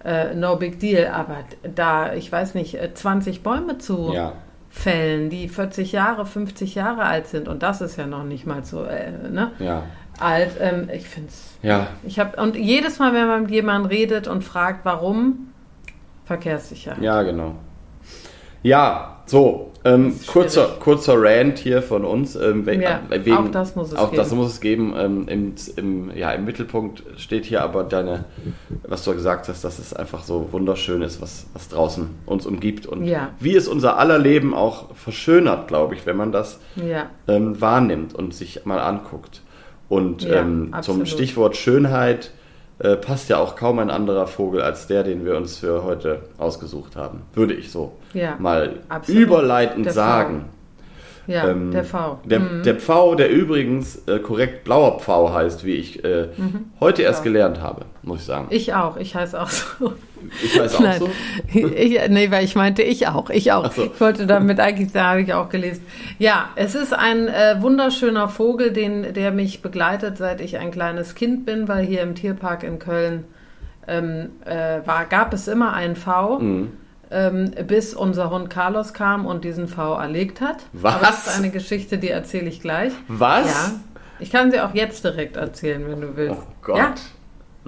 [0.04, 1.38] Äh, no big deal, aber
[1.74, 4.32] da, ich weiß nicht, äh, 20 Bäume zu Ja.
[4.68, 8.64] fällen, die 40 Jahre, 50 Jahre alt sind und das ist ja noch nicht mal
[8.64, 9.52] so äh, ne?
[9.60, 9.84] Ja.
[10.20, 10.50] alt.
[10.60, 11.56] Ähm, ich finde es.
[11.62, 11.86] Ja.
[12.02, 15.48] Ich habe und jedes Mal, wenn man mit jemandem redet und fragt, warum,
[16.26, 17.02] Verkehrssicherheit.
[17.02, 17.54] Ja, genau.
[18.64, 22.34] Ja, so, ähm, kurzer, kurzer Rant hier von uns.
[22.34, 24.16] Ähm, we- Ja, äh, wegen, auch das muss es auch geben.
[24.16, 24.94] das muss es geben.
[24.96, 28.24] Ähm, im, im, ja, Im Mittelpunkt steht hier aber deine,
[28.88, 32.86] was du gesagt hast, dass es einfach so wunderschön ist, was, was draußen uns umgibt
[32.86, 33.28] und Ja.
[33.38, 38.14] wie es unser aller Leben auch verschönert, glaube ich, wenn man das Ja, ähm, wahrnimmt
[38.14, 39.42] und sich mal anguckt.
[39.90, 41.04] Und ähm, zum.
[41.04, 42.30] Stichwort Schönheit
[42.78, 46.22] äh, passt ja auch kaum ein anderer Vogel als der, den wir uns für heute
[46.38, 47.22] ausgesucht haben.
[47.34, 49.22] Würde ich so Ja, mal absolut.
[49.22, 50.46] überleitend sagen.
[51.26, 52.18] Ja, Ähm, der V.
[52.24, 52.62] Der, Mhm.
[52.62, 56.28] der Pfau, der übrigens äh, korrekt blauer Pfau heißt, wie ich äh,
[56.80, 57.24] heute erst Ja.
[57.24, 58.46] gelernt habe, muss ich sagen.
[58.50, 58.56] Mhm.
[58.56, 59.92] Ich auch, ich heiße auch so.
[60.42, 60.98] Ich weiß auch Nein.
[61.00, 61.08] so.
[61.52, 63.70] Ich, nee, weil ich meinte, ich auch, ich auch.
[63.72, 63.84] So.
[63.84, 65.84] Ich wollte damit eigentlich, da habe ich auch gelesen.
[66.18, 71.14] Ja, es ist ein äh, wunderschöner Vogel, den, der mich begleitet, seit ich ein kleines
[71.14, 73.24] Kind bin, weil hier im Tierpark in Köln
[73.86, 76.38] ähm, äh, war, gab es immer einen V.
[76.38, 76.68] Mhm.
[77.14, 80.56] Ähm, bis unser Hund Carlos kam und diesen V erlegt hat.
[80.72, 80.94] Was?
[80.94, 82.92] Aber das ist eine Geschichte, die erzähle ich gleich.
[83.06, 83.46] Was?
[83.46, 83.70] Ja.
[84.18, 86.36] Ich kann sie auch jetzt direkt erzählen, wenn du willst.
[86.40, 86.76] Oh Gott.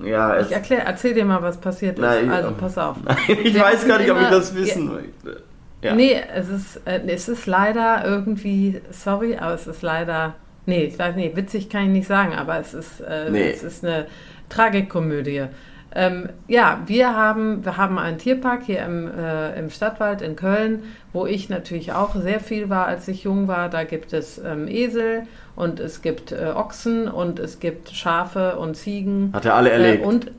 [0.02, 2.02] Ja, Ja, ich erklär, erzähl dir mal, was passiert ist.
[2.04, 2.96] Nein, also, pass auf.
[3.28, 5.42] ich Wir weiß gar nicht, ob ich immer- das wissen möchte.
[5.82, 5.94] Ja.
[5.94, 10.98] Nee, es ist, äh, es ist leider irgendwie, sorry, aber es ist leider, nee, ich
[10.98, 13.50] weiß nicht, witzig kann ich nicht sagen, aber es ist, äh, Nee.
[13.50, 14.06] es ist eine
[14.48, 15.44] Tragikkomödie.
[15.94, 20.82] Ähm, ja, wir haben, wir haben einen Tierpark hier im, äh, im Stadtwald in Köln,
[21.12, 23.70] wo ich natürlich auch sehr viel war, als ich jung war.
[23.70, 25.22] Da gibt es ähm, Esel
[25.54, 29.30] und es gibt äh, Ochsen und es gibt Schafe und Ziegen.
[29.32, 30.02] Hat er alle erlegt?
[30.02, 30.30] Äh, und,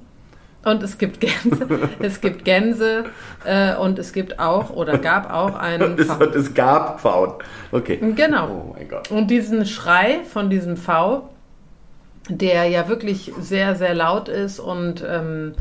[0.64, 1.68] und es gibt Gänse,
[2.00, 3.06] es gibt Gänse
[3.44, 6.24] äh, und es gibt auch oder gab auch einen es, V.
[6.24, 7.34] es gab Pfauen.
[7.72, 8.00] Okay.
[8.16, 8.50] Genau.
[8.50, 9.10] Oh mein Gott.
[9.10, 11.30] Und diesen Schrei von diesem V,
[12.30, 15.54] der ja wirklich sehr, sehr laut ist und ähm,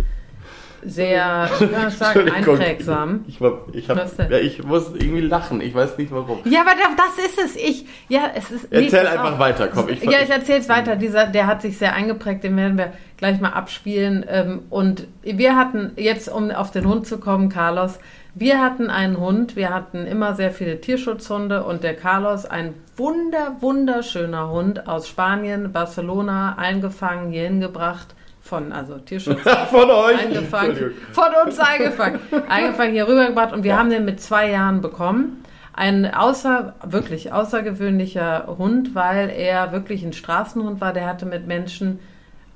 [0.84, 3.24] sehr, wie kann man sagen, einprägsam.
[3.26, 3.40] Ich,
[3.72, 5.60] ich, hab, ja, ich muss irgendwie lachen.
[5.60, 6.38] Ich weiß nicht warum.
[6.44, 7.56] Ja, aber da- das ist es.
[7.56, 8.72] Ich, ja, es ist.
[8.72, 9.38] Erzähl pass einfach auf.
[9.38, 10.94] weiter, komm, ich- ja, ich erzähle es weiter.
[10.96, 12.44] Dieser, der hat sich sehr eingeprägt.
[12.44, 14.24] Den werden wir gleich mal abspielen.
[14.28, 17.98] Ähm, Und wir hatten jetzt, um auf den Hund zu kommen, Carlos.
[18.38, 19.56] Wir hatten einen Hund.
[19.56, 25.72] Wir hatten immer sehr viele Tierschutzhunde und der Carlos, ein wunder, wunderschöner Hund aus Spanien,
[25.72, 28.08] Barcelona, eingefangen, hier hingebracht
[28.42, 30.18] von, also Tierschutz Von euch.
[30.22, 30.92] eingefangen.
[31.12, 32.20] Von uns eingefangen.
[32.50, 33.78] Eingefangen hier rübergebracht und wir Ja.
[33.78, 35.42] haben den mit zwei Jahren bekommen.
[35.72, 40.92] Ein außer, wirklich außergewöhnlicher Hund, weil er wirklich ein Straßenhund war.
[40.92, 42.00] Der hatte mit Menschen,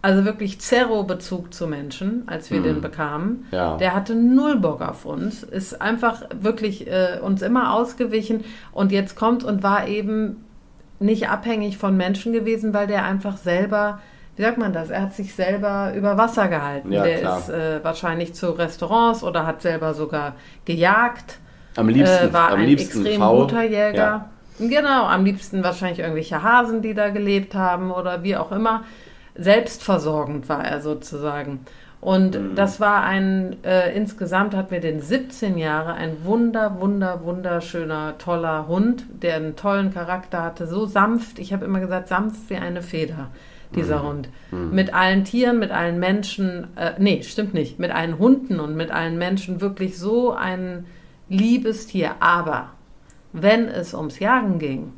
[0.02, 3.46] also wirklich Zerro-Bezug zu Menschen, als wir den bekamen.
[3.50, 3.58] Hm.
[3.58, 3.76] Ja.
[3.76, 9.16] Der hatte null Bock auf uns, ist einfach wirklich äh, uns immer ausgewichen und jetzt
[9.16, 10.44] kommt und war eben
[11.00, 14.00] nicht abhängig von Menschen gewesen, weil der einfach selber,
[14.36, 16.92] wie sagt man das, er hat sich selber über Wasser gehalten.
[16.92, 17.38] Ja, der klar.
[17.38, 20.34] ist äh, wahrscheinlich zu Restaurants oder hat selber sogar
[20.64, 21.38] gejagt.
[21.76, 23.40] Am liebsten, äh, war am ein liebsten extrem V.
[23.42, 23.94] guter Jäger.
[23.94, 24.30] Ja.
[24.58, 28.84] Genau, am liebsten wahrscheinlich irgendwelche Hasen, die da gelebt haben oder wie auch immer.
[29.40, 31.60] Selbstversorgend war er sozusagen.
[32.00, 32.54] Und Mhm.
[32.54, 38.68] das war ein, äh, insgesamt hatten wir den 17 Jahre, ein wunder, wunder, wunderschöner, toller
[38.68, 42.80] Hund, der einen tollen Charakter hatte, so sanft, ich habe immer gesagt, sanft wie eine
[42.80, 43.28] Feder,
[43.74, 44.06] dieser Mhm.
[44.06, 44.28] Hund.
[44.50, 48.90] Mit allen Tieren, mit allen Menschen, äh, nee, stimmt nicht, mit allen Hunden und mit
[48.90, 50.86] allen Menschen wirklich so ein
[51.28, 52.12] liebes Tier.
[52.20, 52.70] Aber
[53.34, 54.92] wenn es ums Jagen ging,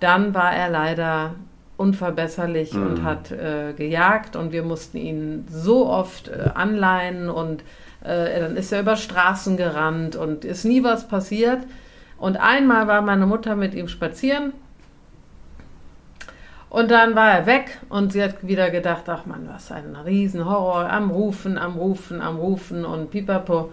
[0.00, 1.34] dann war er leider
[1.78, 7.62] unverbesserlich und hat äh, gejagt und wir mussten ihn so oft äh, anleihen und
[8.02, 11.60] äh, dann ist er über Straßen gerannt und ist nie was passiert.
[12.18, 14.52] Und einmal war meine Mutter mit ihm spazieren
[16.70, 20.90] und dann war er weg und sie hat wieder gedacht, ach man, was ein Riesenhorror,
[20.90, 23.72] am Rufen, am Rufen, am Rufen und pipapo.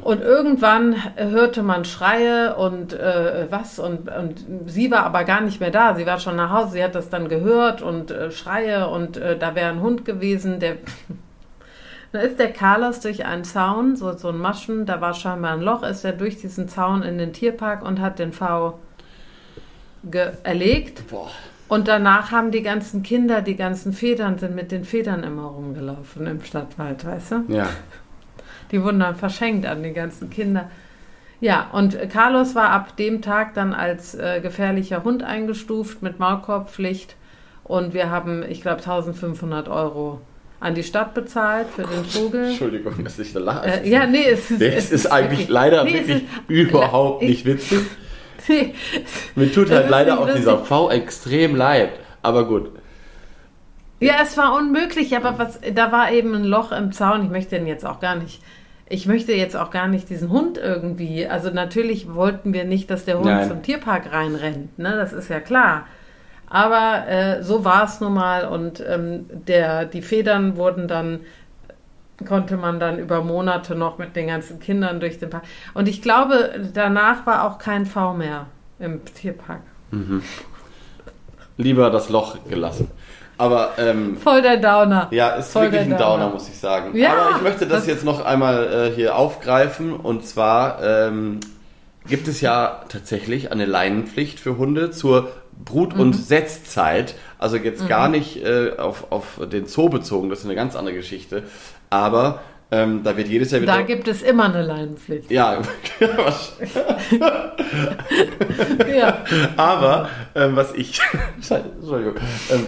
[0.00, 5.60] Und irgendwann hörte man Schreie und äh, was und, und sie war aber gar nicht
[5.60, 5.94] mehr da.
[5.94, 9.38] Sie war schon nach Hause, sie hat das dann gehört und äh, Schreie und äh,
[9.38, 10.76] da wäre ein Hund gewesen, der...
[12.12, 15.62] da ist der Carlos durch einen Zaun, so, so ein Maschen, da war scheinbar ein
[15.62, 18.78] Loch, ist er durch diesen Zaun in den Tierpark und hat den V
[20.42, 21.08] erlegt.
[21.08, 21.30] Boah.
[21.68, 26.26] Und danach haben die ganzen Kinder, die ganzen Federn, sind mit den Federn immer rumgelaufen
[26.26, 27.44] im Stadtwald, weißt du?
[27.48, 27.66] Ja.
[28.72, 30.70] Die wurden dann verschenkt an die ganzen Kinder.
[31.40, 37.16] Ja, und Carlos war ab dem Tag dann als äh, gefährlicher Hund eingestuft mit Maulkorbpflicht.
[37.64, 40.20] Und wir haben, ich glaube, 1500 Euro
[40.60, 42.50] an die Stadt bezahlt für den Vogel.
[42.50, 43.66] Entschuldigung, dass ich da lache.
[43.82, 44.60] Äh, ja, nee, es ist.
[44.62, 47.80] Es ist eigentlich wirklich- leider nee, wirklich ist- überhaupt ich- nicht witzig.
[48.48, 48.74] Nee,
[49.36, 50.58] Mir tut halt ist leider auch dieser.
[50.64, 51.90] V extrem leid.
[52.22, 52.72] Aber gut.
[54.00, 57.24] Ja, es war unmöglich, aber was, da war eben ein Loch im Zaun.
[57.24, 58.42] Ich möchte den jetzt auch gar nicht.
[58.92, 61.26] Ich möchte jetzt auch gar nicht diesen Hund irgendwie.
[61.26, 63.48] Also natürlich wollten wir nicht, dass der Hund Nein.
[63.48, 64.78] zum Tierpark reinrennt.
[64.78, 65.86] Ne, das ist ja klar.
[66.46, 71.20] Aber äh, so war es nun mal und ähm, der, die Federn wurden dann
[72.26, 75.44] konnte man dann über Monate noch mit den ganzen Kindern durch den Park.
[75.72, 78.46] Und ich glaube, danach war auch kein V mehr
[78.78, 79.62] im Tierpark.
[81.56, 82.90] Lieber das Loch gelassen.
[83.38, 85.08] Aber ähm, Voll der Downer.
[85.10, 86.30] ja, ist Voll wirklich ein Downer, Downer.
[86.30, 86.96] muss ich sagen.
[86.96, 89.94] Ja, Aber ich möchte das, das- jetzt noch einmal äh, hier aufgreifen.
[89.94, 91.40] Und zwar ähm,
[92.06, 95.28] gibt es ja tatsächlich eine Leinenpflicht für Hunde zur
[95.64, 96.00] Brut- Mhm.
[96.00, 97.14] und Setzzeit.
[97.38, 100.94] Also jetzt gar nicht äh, auf, auf den Zoo bezogen, das ist eine ganz andere
[100.94, 101.42] Geschichte.
[101.90, 102.40] Aber
[102.72, 103.74] ähm, da wird jedes Jahr wieder.
[103.74, 105.30] Da gibt es immer eine Leinenpflicht.
[105.30, 105.60] ja,
[108.98, 109.18] Ja.
[109.58, 110.98] Aber ähm, was ich,
[111.50, 112.14] Entschuldigung,
[112.50, 112.66] ähm,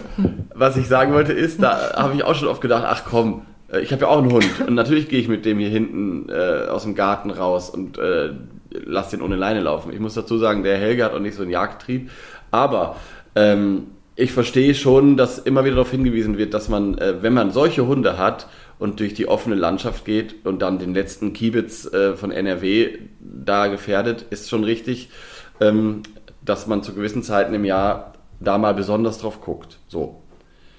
[0.53, 3.79] was ich sagen wollte ist, da habe ich auch schon oft gedacht, ach komm, äh,
[3.79, 6.67] ich habe ja auch einen Hund und natürlich gehe ich mit dem hier hinten äh,
[6.67, 8.29] aus dem Garten raus und äh,
[8.69, 9.91] lass den ohne Leine laufen.
[9.91, 12.11] Ich muss dazu sagen, der Helge hat auch nicht so einen Jagdtrieb,
[12.51, 12.97] aber
[13.33, 17.51] ähm, ich verstehe schon, dass immer wieder darauf hingewiesen wird, dass man, äh, wenn man
[17.51, 18.47] solche Hunde hat
[18.79, 23.67] und durch die offene Landschaft geht und dann den letzten Kiebitz äh, von NRW da
[23.67, 25.09] gefährdet, ist schon richtig,
[25.61, 26.03] ähm,
[26.43, 29.79] dass man zu gewissen Zeiten im Jahr da mal besonders drauf guckt.
[29.87, 30.21] So.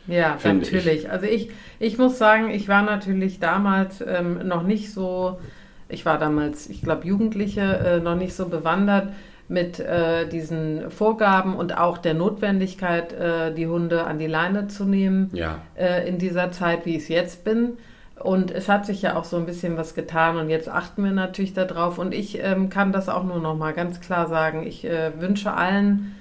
[0.07, 1.11] Ja, natürlich.
[1.11, 5.41] Also ich, ich muss sagen, ich war natürlich damals ähm, noch nicht so,
[5.89, 9.13] ich war damals, ich glaube, Jugendliche, äh, noch nicht so bewandert
[9.49, 14.85] mit äh, diesen Vorgaben und auch der Notwendigkeit, äh, die Hunde an die Leine zu
[14.85, 15.59] nehmen Ja.
[15.77, 17.79] äh, in dieser Zeit, wie ich es jetzt bin.
[18.19, 21.13] Und es hat sich ja auch so ein bisschen was getan und jetzt achten wir
[21.13, 21.99] natürlich darauf.
[21.99, 24.67] Und ich ähm, kann das auch nur noch mal ganz klar sagen.
[24.67, 26.17] Ich äh, wünsche allen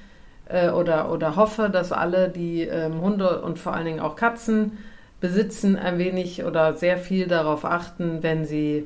[0.48, 4.78] äh, oder, oder hoffe, dass alle, die ähm, Hunde und vor allen Dingen auch Katzen
[5.22, 8.86] besitzen, ein wenig oder sehr viel darauf achten, wenn sie,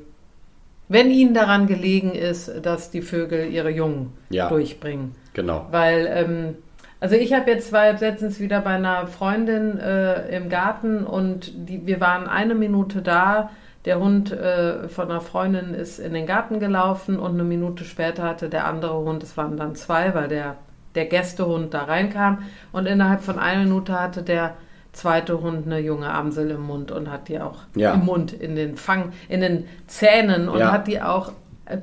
[0.90, 4.50] wenn ihnen daran gelegen ist, dass die Vögel ihre Jungen Ja.
[4.50, 5.16] durchbringen.
[5.34, 5.68] Genau.
[5.72, 6.56] Weil, ähm,
[7.00, 11.70] also ich habe jetzt war jetzt letztens wieder bei einer Freundin äh, im Garten und
[11.70, 13.52] die, wir waren eine Minute da.
[13.86, 18.24] Der Hund äh, von einer Freundin ist in den Garten gelaufen und eine Minute später
[18.24, 20.56] hatte der andere Hund, es waren dann zwei, weil der,
[20.96, 22.40] der Gästehund da reinkam
[22.74, 24.56] und innerhalb von einer Minute hatte der
[24.94, 27.94] zweite Hund eine junge Amsel im Mund und hat die auch Ja.
[27.94, 30.72] im Mund, in den Fang, in den Zähnen und Ja.
[30.72, 31.32] hat die auch
[31.66, 31.78] äh,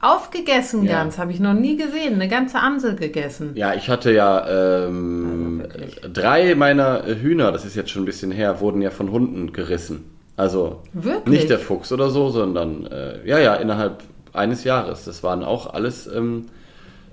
[0.00, 0.98] aufgegessen Ja.
[1.02, 3.52] ganz, habe ich noch nie gesehen, eine ganze Amsel gegessen.
[3.54, 8.30] Ja, ich hatte ja ähm, Also drei meiner Hühner, das ist jetzt schon ein bisschen
[8.30, 10.10] her, wurden ja von Hunden gerissen.
[10.36, 11.38] Also Wirklich?
[11.40, 15.04] nicht der Fuchs oder so, sondern äh, ja, ja, innerhalb eines Jahres.
[15.04, 16.46] Das waren auch alles ähm,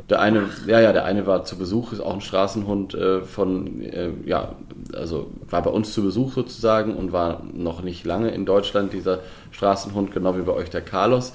[0.10, 3.82] Der eine, ja, ja, der eine war zu Besuch, ist auch ein Straßenhund äh, von,
[3.82, 4.56] äh, ja,
[4.94, 9.20] also war bei uns zu Besuch sozusagen und war noch nicht lange in Deutschland, dieser
[9.52, 11.34] Straßenhund, genau wie bei euch der Carlos.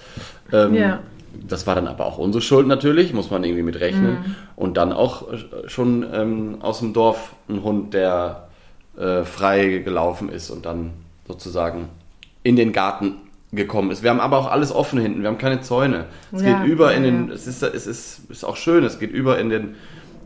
[0.52, 1.00] Ähm, ja.
[1.48, 4.12] Das war dann aber auch unsere Schuld natürlich, muss man irgendwie mit rechnen.
[4.12, 4.35] Mhm.
[4.57, 5.37] Und dann auch äh,
[5.68, 8.48] schon ähm, aus dem Dorf ein Hund, der
[8.96, 10.92] äh, frei gelaufen ist und dann
[11.26, 11.88] sozusagen
[12.42, 13.16] in den Garten
[13.52, 14.02] gekommen ist.
[14.02, 16.06] Wir haben aber auch alles offen hinten, wir haben keine Zäune.
[16.32, 19.12] Es ja, geht über in den, es ist, es ist, ist auch schön, es geht
[19.12, 19.76] über in den,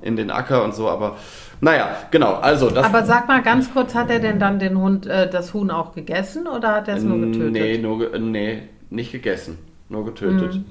[0.02, 1.16] in den Acker und so, aber
[1.60, 2.84] naja, genau, also das.
[2.84, 5.94] Aber sag mal ganz kurz, hat er denn dann den Hund, äh, das Huhn auch
[5.94, 7.52] gegessen oder hat er es nur getötet?
[7.52, 9.58] Nee, nur, nee, nicht gegessen,
[9.90, 10.54] nur getötet.
[10.54, 10.64] Mhm.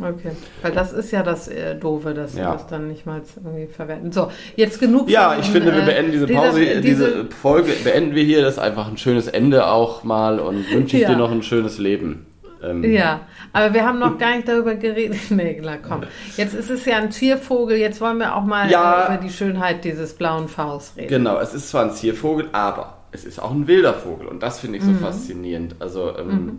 [0.00, 2.50] Okay, weil das ist ja das äh, Doofe, dass ja.
[2.50, 4.10] sie das dann nicht mal irgendwie verwenden.
[4.10, 5.10] So, jetzt genug.
[5.10, 8.40] Ja, von, ich finde, wir äh, beenden diese Pause, diese, diese, Folge, beenden wir hier.
[8.40, 11.10] Das ist einfach ein schönes Ende auch mal und wünsche ich ja.
[11.10, 12.26] dir noch ein schönes Leben.
[12.62, 15.18] Ähm, ja, aber wir haben noch gar nicht darüber geredet.
[15.30, 16.04] nee, klar, komm.
[16.36, 19.84] Jetzt ist es ja ein Ziervogel, jetzt wollen wir auch mal ja, über die Schönheit
[19.84, 21.08] dieses blauen Vs reden.
[21.08, 24.60] Genau, es ist zwar ein Ziervogel, aber es ist auch ein wilder Vogel und das
[24.60, 24.98] finde ich so mhm.
[25.00, 25.76] faszinierend.
[25.80, 26.58] Also, ähm, mhm.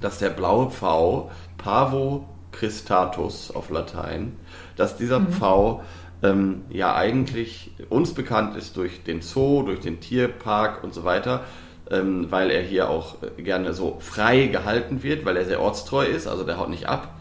[0.00, 4.36] dass der blaue Pfau, Pavo Christatus auf Latein,
[4.76, 5.28] dass dieser mhm.
[5.28, 5.82] Pfau
[6.22, 11.44] ähm, ja eigentlich uns bekannt ist durch den Zoo, durch den Tierpark und so weiter,
[11.90, 16.04] ähm, weil er hier auch äh, gerne so frei gehalten wird, weil er sehr ortstreu
[16.04, 17.14] ist, also der haut nicht ab.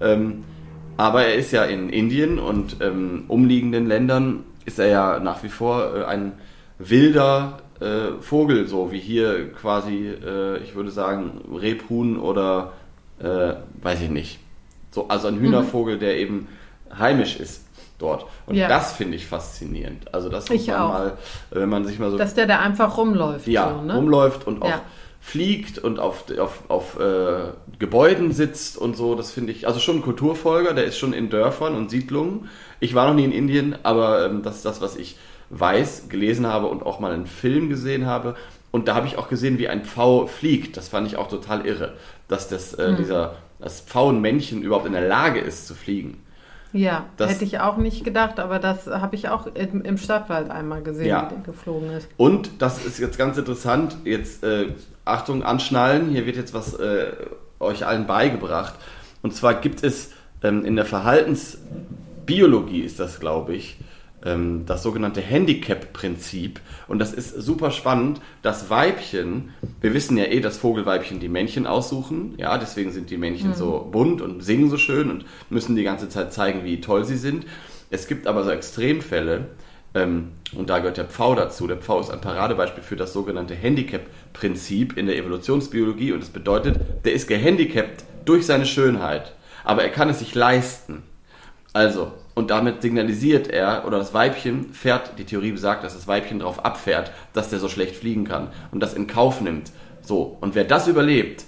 [0.00, 0.44] Ähm,
[0.96, 5.48] aber er ist ja in Indien und ähm, umliegenden Ländern ist er ja nach wie
[5.48, 6.32] vor äh, ein
[6.78, 12.72] wilder äh, Vogel, so wie hier quasi, äh, ich würde sagen, Rebhuhn oder
[13.18, 14.38] äh, weiß ich nicht.
[14.96, 16.00] So, also ein Hühnervogel, mhm.
[16.00, 16.48] der eben
[16.98, 17.66] heimisch ist
[17.98, 18.24] dort.
[18.46, 18.66] Und ja.
[18.66, 20.14] das finde ich faszinierend.
[20.14, 20.88] Also das muss ich man auch.
[20.88, 21.18] mal,
[21.50, 22.16] wenn man sich mal so...
[22.16, 23.46] Dass der da einfach rumläuft.
[23.46, 23.94] Ja, so, ne?
[23.94, 24.80] rumläuft und auch ja.
[25.20, 29.14] fliegt und auf, auf, auf äh, Gebäuden sitzt und so.
[29.14, 32.48] Das finde ich, also schon ein Kulturfolger, der ist schon in Dörfern und Siedlungen.
[32.80, 35.18] Ich war noch nie in Indien, aber ähm, das ist das, was ich
[35.50, 38.34] weiß, gelesen habe und auch mal einen Film gesehen habe.
[38.70, 40.78] Und da habe ich auch gesehen, wie ein Pfau fliegt.
[40.78, 41.92] Das fand ich auch total irre,
[42.28, 42.96] dass das, äh, mhm.
[42.96, 46.22] dieser dass Pfauenmännchen überhaupt in der Lage ist zu fliegen.
[46.72, 50.50] Ja, das, hätte ich auch nicht gedacht, aber das habe ich auch im, im, Stadtwald
[50.50, 51.30] einmal gesehen, ja.
[51.30, 52.08] wie der geflogen ist.
[52.16, 54.68] Und das ist jetzt ganz interessant, jetzt äh,
[55.04, 57.12] Achtung, anschnallen, hier wird jetzt was äh,
[57.60, 58.74] euch allen beigebracht.
[59.22, 60.10] Und zwar gibt es
[60.42, 63.78] ähm, in der Verhaltensbiologie ist das, glaube ich,
[64.22, 66.60] das sogenannte Handicap-Prinzip.
[66.88, 68.20] Und das ist super spannend.
[68.42, 69.50] Das Weibchen,
[69.80, 72.34] wir wissen ja eh, dass Vogelweibchen die Männchen aussuchen.
[72.36, 73.54] Ja, deswegen sind die Männchen mhm.
[73.54, 77.18] so bunt und singen so schön und müssen die ganze Zeit zeigen, wie toll sie
[77.18, 77.46] sind.
[77.90, 79.46] Es gibt aber so Extremfälle,
[79.96, 81.66] ähm, und da gehört der Pfau dazu.
[81.66, 86.12] Der Pfau ist ein Paradebeispiel für das sogenannte Handicap-Prinzip in der Evolutionsbiologie.
[86.12, 89.34] Und das bedeutet, der ist gehandicapt durch seine Schönheit.
[89.64, 91.02] Aber er kann es sich leisten.
[91.72, 96.40] Also, und damit signalisiert er, oder das Weibchen fährt, die Theorie besagt, dass das Weibchen
[96.40, 99.72] darauf abfährt, dass der so schlecht fliegen kann und das in Kauf nimmt.
[100.02, 101.46] So, und wer das überlebt,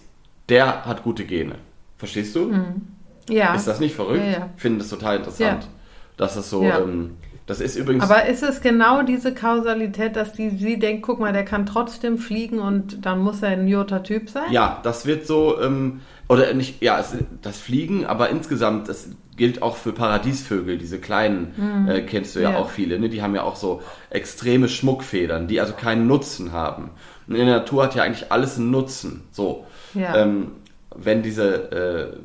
[0.49, 1.57] der hat gute Gene.
[1.99, 2.47] Verstehst du?
[2.47, 2.83] Mhm.
[3.29, 3.55] Ja.
[3.55, 4.25] Ist das nicht verrückt?
[4.25, 4.51] Ja, ja.
[4.57, 5.65] Ich finde das total interessant.
[5.65, 5.69] Ja.
[6.17, 6.79] Dass das so, ja.
[6.79, 8.03] ähm, das ist übrigens.
[8.03, 12.17] Aber ist es genau diese Kausalität, dass die, sie denkt, guck mal, der kann trotzdem
[12.17, 14.51] fliegen und dann muss er ein Jota-Typ sein?
[14.51, 19.63] Ja, das wird so, ähm, oder nicht, ja, es, das Fliegen, aber insgesamt, das gilt
[19.63, 21.89] auch für Paradiesvögel, diese kleinen, mhm.
[21.89, 23.09] äh, kennst du ja, ja, auch viele, ne?
[23.09, 26.91] die haben ja auch so extreme Schmuckfedern, die also keinen Nutzen haben.
[27.27, 29.23] Und in der Natur hat ja eigentlich alles einen Nutzen.
[29.31, 29.65] So.
[29.95, 30.17] Ja.
[30.17, 30.49] Ähm,
[30.95, 31.71] wenn diese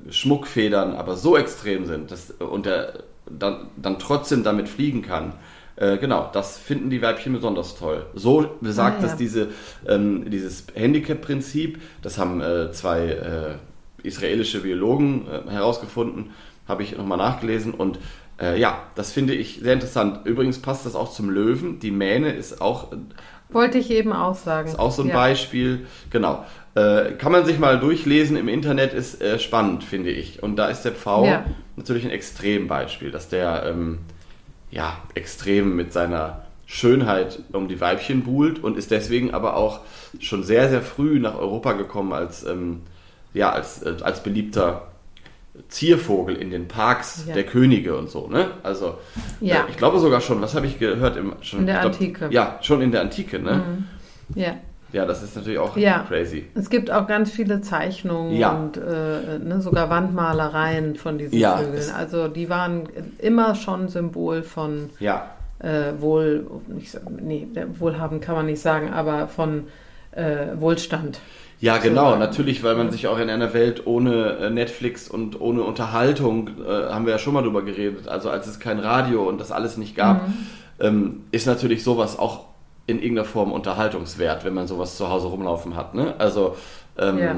[0.08, 5.34] äh, Schmuckfedern aber so extrem sind dass, und der dann, dann trotzdem damit fliegen kann,
[5.76, 8.06] äh, genau, das finden die Weibchen besonders toll.
[8.14, 9.08] So besagt ah, ja.
[9.08, 9.50] das diese,
[9.88, 16.32] ähm, dieses Handicap-Prinzip, das haben äh, zwei äh, israelische Biologen äh, herausgefunden,
[16.68, 18.00] habe ich nochmal nachgelesen und
[18.40, 20.26] äh, ja, das finde ich sehr interessant.
[20.26, 21.80] Übrigens passt das auch zum Löwen.
[21.80, 22.92] Die Mähne ist auch.
[22.92, 22.98] Äh,
[23.50, 24.68] Wollte ich eben auch sagen.
[24.68, 25.14] Ist auch so ein ja.
[25.14, 25.86] Beispiel.
[26.10, 26.44] Genau.
[26.76, 30.42] Äh, kann man sich mal durchlesen im Internet, ist äh, spannend, finde ich.
[30.42, 31.46] Und da ist der Pfau ja.
[31.76, 34.00] natürlich ein Extrembeispiel, dass der ähm,
[34.72, 39.82] ja extrem mit seiner Schönheit um die Weibchen buhlt und ist deswegen aber auch
[40.20, 42.82] schon sehr, sehr früh nach Europa gekommen als, ähm,
[43.36, 44.93] ja, als, äh, als beliebter
[45.68, 47.34] Ziervogel in den Parks ja.
[47.34, 48.52] der Könige und so, ne?
[48.64, 48.98] Also,
[49.40, 49.58] ja.
[49.58, 51.16] Äh, ich glaube sogar schon, was habe ich gehört?
[51.16, 52.30] Im, schon, in der glaub, Antike.
[52.32, 53.64] Ja, schon in der Antike, ne?
[53.68, 54.40] Mhm.
[54.40, 54.56] Ja.
[54.94, 56.06] Ja, das ist natürlich auch ja.
[56.08, 56.46] crazy.
[56.54, 58.52] Es gibt auch ganz viele Zeichnungen ja.
[58.52, 61.90] und äh, ne, sogar Wandmalereien von diesen ja, Vögeln.
[61.98, 62.84] Also die waren
[63.18, 65.32] immer schon Symbol von ja.
[65.58, 67.48] äh, wohl, nicht, nee,
[67.80, 69.66] wohlhabend kann man nicht sagen, aber von
[70.12, 71.20] äh, Wohlstand.
[71.64, 75.64] Ja, genau, natürlich, weil man sich auch in einer Welt ohne äh, Netflix und ohne
[75.64, 79.40] Unterhaltung, äh, haben wir ja schon mal drüber geredet, also als es kein Radio und
[79.40, 80.34] das alles nicht gab, mhm.
[80.82, 82.42] ähm, ist natürlich sowas auch
[82.86, 85.96] in irgendeiner Form unterhaltungswert, wenn man sowas zu Hause rumlaufen hat.
[85.96, 86.16] Ne?
[86.18, 86.58] Also
[86.98, 87.36] ähm, ja.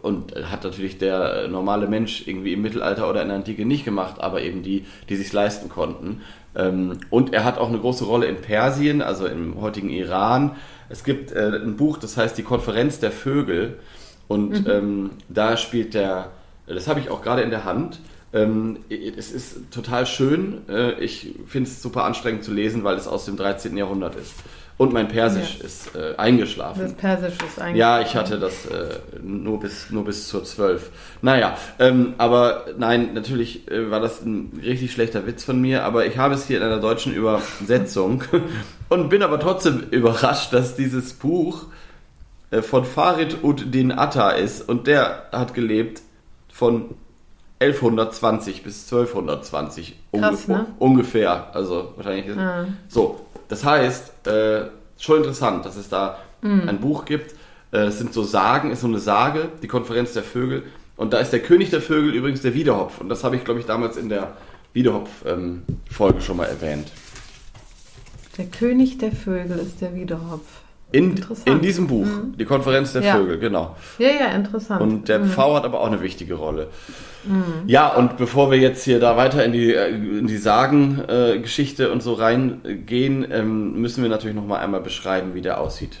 [0.00, 4.14] Und hat natürlich der normale Mensch irgendwie im Mittelalter oder in der Antike nicht gemacht,
[4.18, 6.22] aber eben die, die sich leisten konnten.
[6.54, 10.56] Ähm, und er hat auch eine große Rolle in Persien, also im heutigen Iran.
[10.88, 13.78] Es gibt äh, ein Buch, das heißt Die Konferenz der Vögel.
[14.26, 14.70] Und mhm.
[14.70, 16.30] ähm, da spielt der,
[16.66, 18.00] das habe ich auch gerade in der Hand.
[18.32, 20.68] Ähm, es ist total schön.
[20.68, 23.76] Äh, ich finde es super anstrengend zu lesen, weil es aus dem 13.
[23.76, 24.34] Jahrhundert ist.
[24.78, 25.64] Und mein Persisch ja.
[25.64, 26.82] ist äh, eingeschlafen.
[26.82, 27.76] Das Persisch ist eingeschlafen.
[27.76, 30.90] Ja, ich hatte das äh, nur, bis, nur bis zur 12.
[31.20, 36.06] Naja, ähm, aber nein, natürlich äh, war das ein richtig schlechter Witz von mir, aber
[36.06, 38.22] ich habe es hier in einer deutschen Übersetzung
[38.88, 41.66] und bin aber trotzdem überrascht, dass dieses Buch
[42.52, 46.02] äh, von Farid ud-Din Atta ist und der hat gelebt
[46.52, 46.94] von
[47.60, 50.66] 1120 bis 1220 Krass, ungefähr, ne?
[50.78, 51.54] ungefähr.
[51.54, 52.36] Also wahrscheinlich.
[52.36, 52.66] Ah.
[52.88, 54.66] So, das heißt, äh,
[54.98, 56.68] schon interessant, dass es da Mhm.
[56.68, 57.34] ein Buch gibt.
[57.72, 60.62] Äh, es sind so Sagen, ist so eine Sage, die Konferenz der Vögel.
[60.96, 63.00] Und da ist der König der Vögel übrigens der Wiederhopf.
[63.00, 64.36] Und das habe ich, glaube ich, damals in der
[64.72, 66.90] Wiederhopf-Folge schon mal erwähnt.
[68.36, 70.46] Der König der Vögel ist der Wiederhopf.
[70.90, 72.34] In, in diesem Buch, Mhm.
[72.38, 73.16] die Konferenz der Ja.
[73.16, 73.76] Vögel, genau.
[73.98, 74.80] Ja, ja, interessant.
[74.80, 75.26] Und der Mhm.
[75.28, 76.68] Pfau hat aber auch eine wichtige Rolle.
[77.66, 82.02] Ja, und bevor wir jetzt hier da weiter in die, äh, in die Sagen-Geschichte und
[82.02, 86.00] so reingehen, ähm, müssen wir natürlich nochmal einmal beschreiben, wie der aussieht.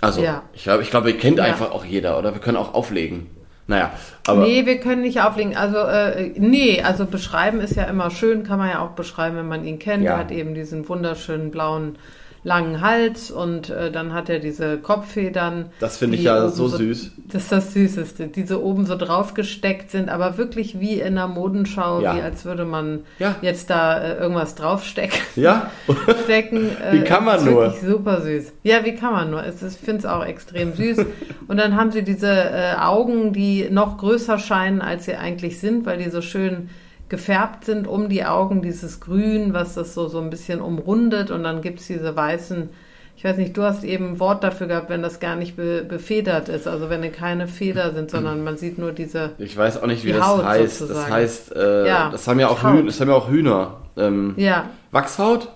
[0.00, 0.42] Also, Ja.
[0.52, 1.44] ich glaube, ich glaub, ihr kennt Ja.
[1.44, 2.32] einfach auch jeder, oder?
[2.32, 3.26] Wir können auch auflegen.
[3.68, 3.90] Naja,
[4.28, 5.56] aber nee, wir können nicht auflegen.
[5.56, 9.48] Also, äh, nee, also beschreiben ist ja immer schön, kann man ja auch beschreiben, wenn
[9.48, 10.04] man ihn kennt.
[10.04, 10.12] Ja.
[10.12, 11.96] Er hat eben diesen wunderschönen blauen
[12.46, 15.66] langen Hals und äh, dann hat er diese Kopffedern.
[15.80, 17.10] das finde ich ja oben so süß.
[17.26, 18.28] Das ist das Süßeste.
[18.28, 22.14] Die so oben so draufgesteckt sind, aber wirklich wie in einer Modenschau, Ja.
[22.16, 23.34] wie als würde man Ja.
[23.42, 25.18] jetzt da äh, irgendwas draufstecken.
[25.34, 25.72] Ja?
[26.24, 26.70] stecken.
[26.92, 27.62] Wie kann man ist nur?
[27.64, 28.52] Wirklich super süß.
[28.62, 29.44] Ja, wie kann man nur?
[29.44, 30.98] Es ist, ich finde es auch extrem süß.
[31.48, 35.84] Und dann haben sie diese äh, Augen, die noch größer scheinen, als sie eigentlich sind,
[35.84, 36.70] weil die so schön
[37.08, 41.30] gefärbt sind um die Augen, dieses Grün, was das so, so ein bisschen umrundet.
[41.30, 42.68] Und dann gibt es diese weißen,
[43.16, 45.82] ich weiß nicht, du hast eben ein Wort dafür gehabt, wenn das gar nicht be,
[45.88, 46.66] befedert ist.
[46.68, 49.30] Also wenn keine Feder sind, sondern man sieht nur diese.
[49.38, 50.64] Ich weiß auch nicht, wie das Haut heißt.
[50.64, 51.12] Das sozusagen.
[51.12, 52.62] heißt, äh, Ja, das, haben ja auch.
[52.62, 53.76] Hühner, das haben ja auch Hühner.
[53.96, 55.48] Ähm, Ja, Wachshaut?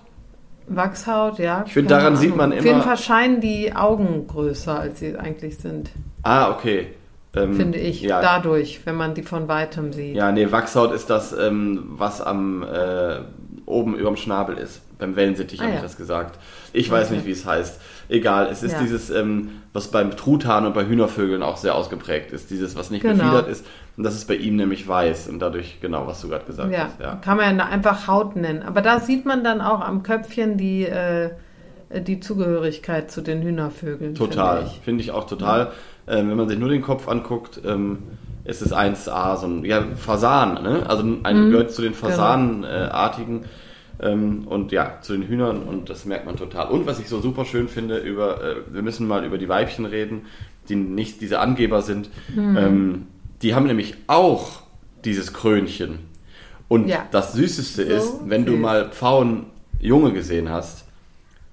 [0.69, 1.65] Wachshaut, ja.
[1.67, 2.39] Ich finde, daran sieht Ahnung.
[2.39, 5.91] man Auf jeden immer- Fall scheinen die Augen größer, als sie eigentlich sind.
[6.23, 6.89] Ah, okay.
[7.37, 10.17] Ähm, finde ich, Ja, dadurch, wenn man die von weitem sieht.
[10.17, 13.21] Ja, nee, Wachshaut ist das, ähm, was am äh,
[13.67, 14.83] oben überm Schnabel ist.
[14.99, 15.79] Beim Wellensittich Ah, habe ja.
[15.79, 16.39] ich das gesagt.
[16.73, 17.17] Ich weiß Okay.
[17.17, 17.81] nicht, wie es heißt.
[18.09, 18.81] Egal, es ist Ja.
[18.83, 22.51] dieses, ähm, was beim Truthahn und bei Hühnervögeln auch sehr ausgeprägt ist.
[22.51, 23.15] Dieses, was nicht Genau.
[23.25, 23.65] gefiedert ist.
[23.97, 25.29] Und das ist bei ihm nämlich weiß.
[25.29, 27.01] Und dadurch, genau, was du gerade gesagt hast.
[27.01, 27.15] Ja.
[27.17, 28.63] kann man ja einfach Haut nennen.
[28.63, 31.31] Aber da sieht man dann auch am Köpfchen die, äh,
[32.07, 34.15] die Zugehörigkeit zu den Hühnervögeln.
[34.15, 34.59] Total.
[34.59, 34.81] finde ich.
[34.85, 35.73] Finde ich auch total.
[36.09, 37.99] Ähm, wenn man sich nur den Kopf anguckt, ähm,
[38.45, 40.85] ist es 1A, so ein ja, Fasan, ne?
[40.89, 43.45] Also ein Mhm, gehört zu den Fasanenartigen
[44.01, 46.69] ähm, und ja, zu den Hühnern und das merkt man total.
[46.69, 49.85] Und was ich so super schön finde, über, äh, wir müssen mal über die Weibchen
[49.85, 50.23] reden,
[50.69, 52.11] die nicht diese Angeber sind.
[52.35, 52.57] Mhm.
[52.57, 53.07] Ähm,
[53.43, 54.63] die haben nämlich auch
[55.05, 56.01] dieses Krönchen.
[56.69, 57.05] Und Ja.
[57.11, 58.61] das Süßeste So ist, wenn du süß.
[58.61, 59.47] mal Pfauen
[59.81, 60.85] Junge gesehen hast,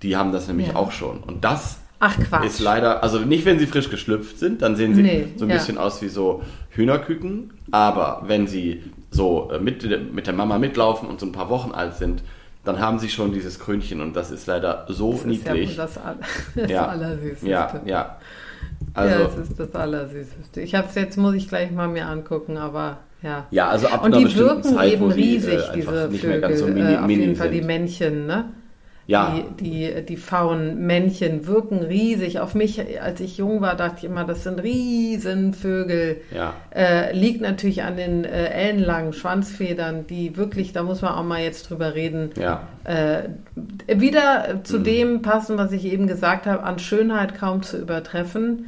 [0.04, 0.76] die haben das nämlich Ja.
[0.76, 1.20] auch schon.
[1.20, 2.46] Und das Ach Quatsch.
[2.46, 5.50] ist leider, also nicht wenn sie frisch geschlüpft sind, dann sehen sie Nee, so ein
[5.50, 5.56] ja.
[5.58, 11.10] bisschen aus wie so Hühnerküken, aber wenn sie so äh, mit, mit der Mama mitlaufen
[11.10, 12.24] und so ein paar Wochen alt sind,
[12.64, 15.76] dann haben sie schon dieses Krönchen und das ist leider so das ist ja niedlich.
[15.78, 16.00] das,
[16.56, 16.88] das Ja.
[16.88, 17.48] Allersüßeste.
[17.48, 17.92] ja, ja.
[17.92, 18.18] ja,
[18.94, 20.62] Also, das ist das Allersüßeste.
[20.62, 23.48] Ich habe es jetzt, muss ich gleich mal mir angucken, aber ja.
[23.50, 26.10] ja, also ab Und einer die bestimmten wirken Zeit, eben wo sie riesig, äh, einfach
[26.12, 26.58] diese Vögel.
[26.58, 27.68] so mini, äh, auf mini jeden Fall die sind.
[27.68, 28.46] Männchen, ne?
[29.08, 32.42] Ja, Die, die, die Pfauenmännchen wirken riesig.
[32.42, 36.18] Auf mich, als ich jung war, dachte ich immer, das sind Riesenvögel.
[36.36, 36.54] ja.
[36.76, 41.42] Äh, liegt natürlich an den äh, ellenlangen Schwanzfedern, die wirklich, da muss man auch mal
[41.42, 43.30] jetzt drüber reden, Ja, äh,
[43.88, 44.66] wieder Mhm.
[44.66, 48.66] zu dem passen, was ich eben gesagt habe, an Schönheit kaum zu übertreffen.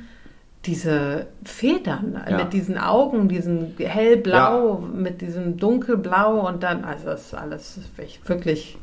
[0.66, 2.38] Diese Federn Ja.
[2.38, 7.80] mit diesen Augen, diesen hellblau, mit diesem dunkelblau und dann, also das ist alles
[8.26, 8.78] wirklich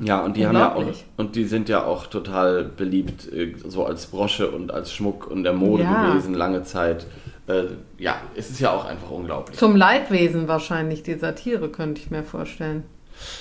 [0.00, 0.84] ja, und die haben ja auch,
[1.16, 5.44] und die sind ja auch total beliebt, äh, so als Brosche und als Schmuck und
[5.44, 6.10] der Mode Ja.
[6.10, 7.06] gewesen, lange Zeit.
[7.46, 7.64] Äh,
[7.98, 9.58] ja, es ist ja auch einfach unglaublich.
[9.58, 12.84] zum Leidwesen wahrscheinlich dieser Tiere, könnte ich mir vorstellen.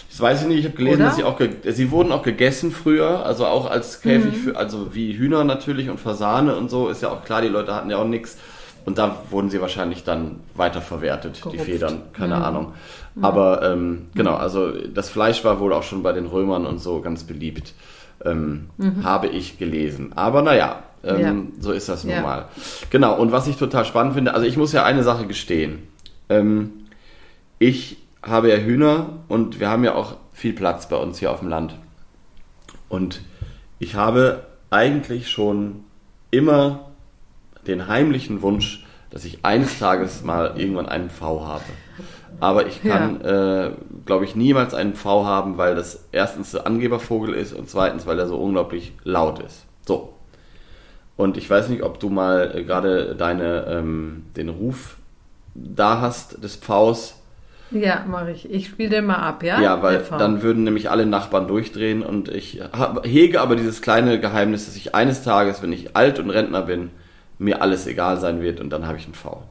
[0.10, 1.06] Das weiß ich nicht, ich habe gelesen, Oder?
[1.06, 4.38] dass sie auch sie wurden auch gegessen früher, also auch als Käfig Mhm.
[4.38, 7.74] für, also wie Hühner natürlich und Fasane und so, ist ja auch klar, die Leute
[7.74, 8.38] hatten ja auch nichts.
[8.86, 11.64] Und da wurden sie wahrscheinlich dann weiterverwertet, die Gerupft.
[11.66, 12.44] Federn, keine Mhm.
[12.44, 12.74] Ahnung.
[13.22, 17.00] Aber ähm, genau, also das Fleisch war wohl auch schon bei den Römern und so
[17.02, 17.74] ganz beliebt,
[18.26, 18.70] ähm,
[19.04, 20.12] habe ich gelesen.
[20.16, 21.22] Aber naja, ähm, Mhm.
[21.22, 21.34] Ja.
[21.62, 22.22] so ist das nun Ja.
[22.22, 22.46] mal.
[22.90, 25.84] Genau, und was ich total spannend finde, also ich muss ja eine Sache gestehen.
[26.30, 26.72] Ähm,
[27.60, 31.40] ich habe ja Hühner und wir haben ja auch viel Platz bei uns hier auf
[31.40, 31.76] dem Land.
[32.90, 33.22] Und
[33.80, 35.84] ich habe eigentlich schon
[36.32, 36.90] immer
[37.68, 41.64] den heimlichen Wunsch, dass ich eines Tages mal irgendwann einen Pfau habe.
[42.40, 43.72] Aber ich kann, äh,
[44.06, 48.20] glaube ich, niemals einen Pfau haben, weil das erstens der Angebervogel ist und zweitens, weil
[48.20, 49.66] er so unglaublich laut ist.
[49.86, 50.14] So.
[51.16, 54.98] Und ich weiß nicht, ob du mal äh, gerade deine, ähm, den Ruf
[55.54, 57.20] da hast des Pfaus.
[57.70, 58.50] Ja, mache ich.
[58.52, 59.62] Ich spiele den mal ab, ja?
[59.62, 64.20] Ja, weil dann würden nämlich alle Nachbarn durchdrehen und ich hab, hege aber dieses kleine
[64.20, 66.92] Geheimnis, dass ich eines Tages, wenn ich alt und Rentner bin,
[67.44, 69.44] mir alles egal sein wird und dann habe ich einen V.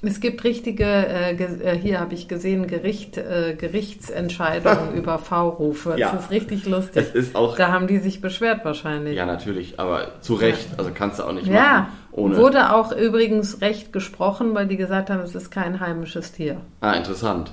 [0.00, 5.90] Es gibt richtige, äh, äh, hier habe ich gesehen, Gericht, äh, Gerichtsentscheidungen über V-Rufe.
[5.90, 6.12] Das Ja.
[6.12, 7.02] ist richtig lustig.
[7.08, 9.16] Es ist auch, Da haben die sich beschwert wahrscheinlich.
[9.16, 11.86] ja natürlich, aber zu Recht, also kannst du auch nicht Ja, machen.
[12.12, 12.36] Ohne.
[12.36, 16.60] wurde auch übrigens recht gesprochen, weil die gesagt haben, es ist kein heimisches Tier.
[16.80, 17.50] Ah, interessant.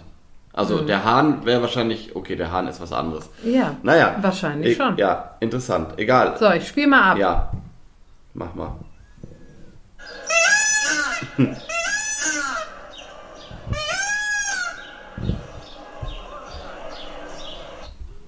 [0.54, 0.88] Also Mhm.
[0.88, 3.28] der Hahn wäre wahrscheinlich, okay, der Hahn ist was anderes.
[3.44, 4.18] Ja, Naja.
[4.22, 4.98] wahrscheinlich e- schon.
[4.98, 5.94] Ja, interessant.
[5.98, 6.36] Egal.
[6.40, 7.18] So, ich spiele mal ab.
[7.18, 7.52] Ja.
[8.36, 8.72] Mach mal.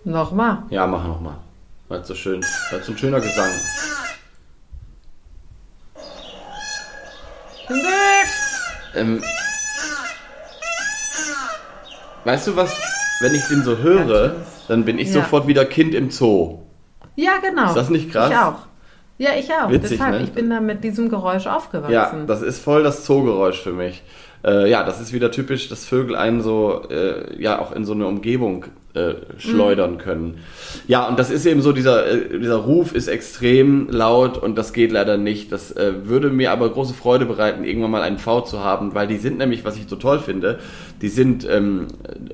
[0.03, 0.63] Nochmal.
[0.69, 1.37] Ja, mach noch mal.
[1.89, 2.41] Weil so schön,
[2.71, 3.49] weil so ein schöner Gesang.
[8.95, 9.21] Ähm,
[12.23, 12.73] weißt du was?
[13.19, 14.35] Wenn ich den so höre,
[14.67, 15.21] dann bin ich Ja.
[15.21, 16.59] sofort wieder Kind im Zoo.
[17.15, 17.67] Ja, genau.
[17.67, 18.31] Ist das nicht krass?
[18.31, 18.66] Ich auch.
[19.17, 19.69] Ja, ich auch.
[19.71, 20.23] Witzig, Deshalb, ne?
[20.23, 21.91] ich bin da mit diesem Geräusch aufgewachsen.
[21.93, 24.03] Ja, das ist voll das Zoogeräusch für mich.
[24.45, 27.93] Äh, ja, das ist wieder typisch, dass Vögel einen so, äh, ja, auch in so
[27.93, 29.97] eine Umgebung äh, schleudern Mhm.
[29.97, 30.37] können.
[30.87, 34.73] Ja, und das ist eben so, dieser, äh, dieser Ruf ist extrem laut und das
[34.73, 35.51] geht leider nicht.
[35.51, 39.07] Das äh, würde mir aber große Freude bereiten, irgendwann mal einen V zu haben, weil
[39.07, 40.59] die sind nämlich, was ich so toll finde,
[41.01, 41.87] die sind ähm,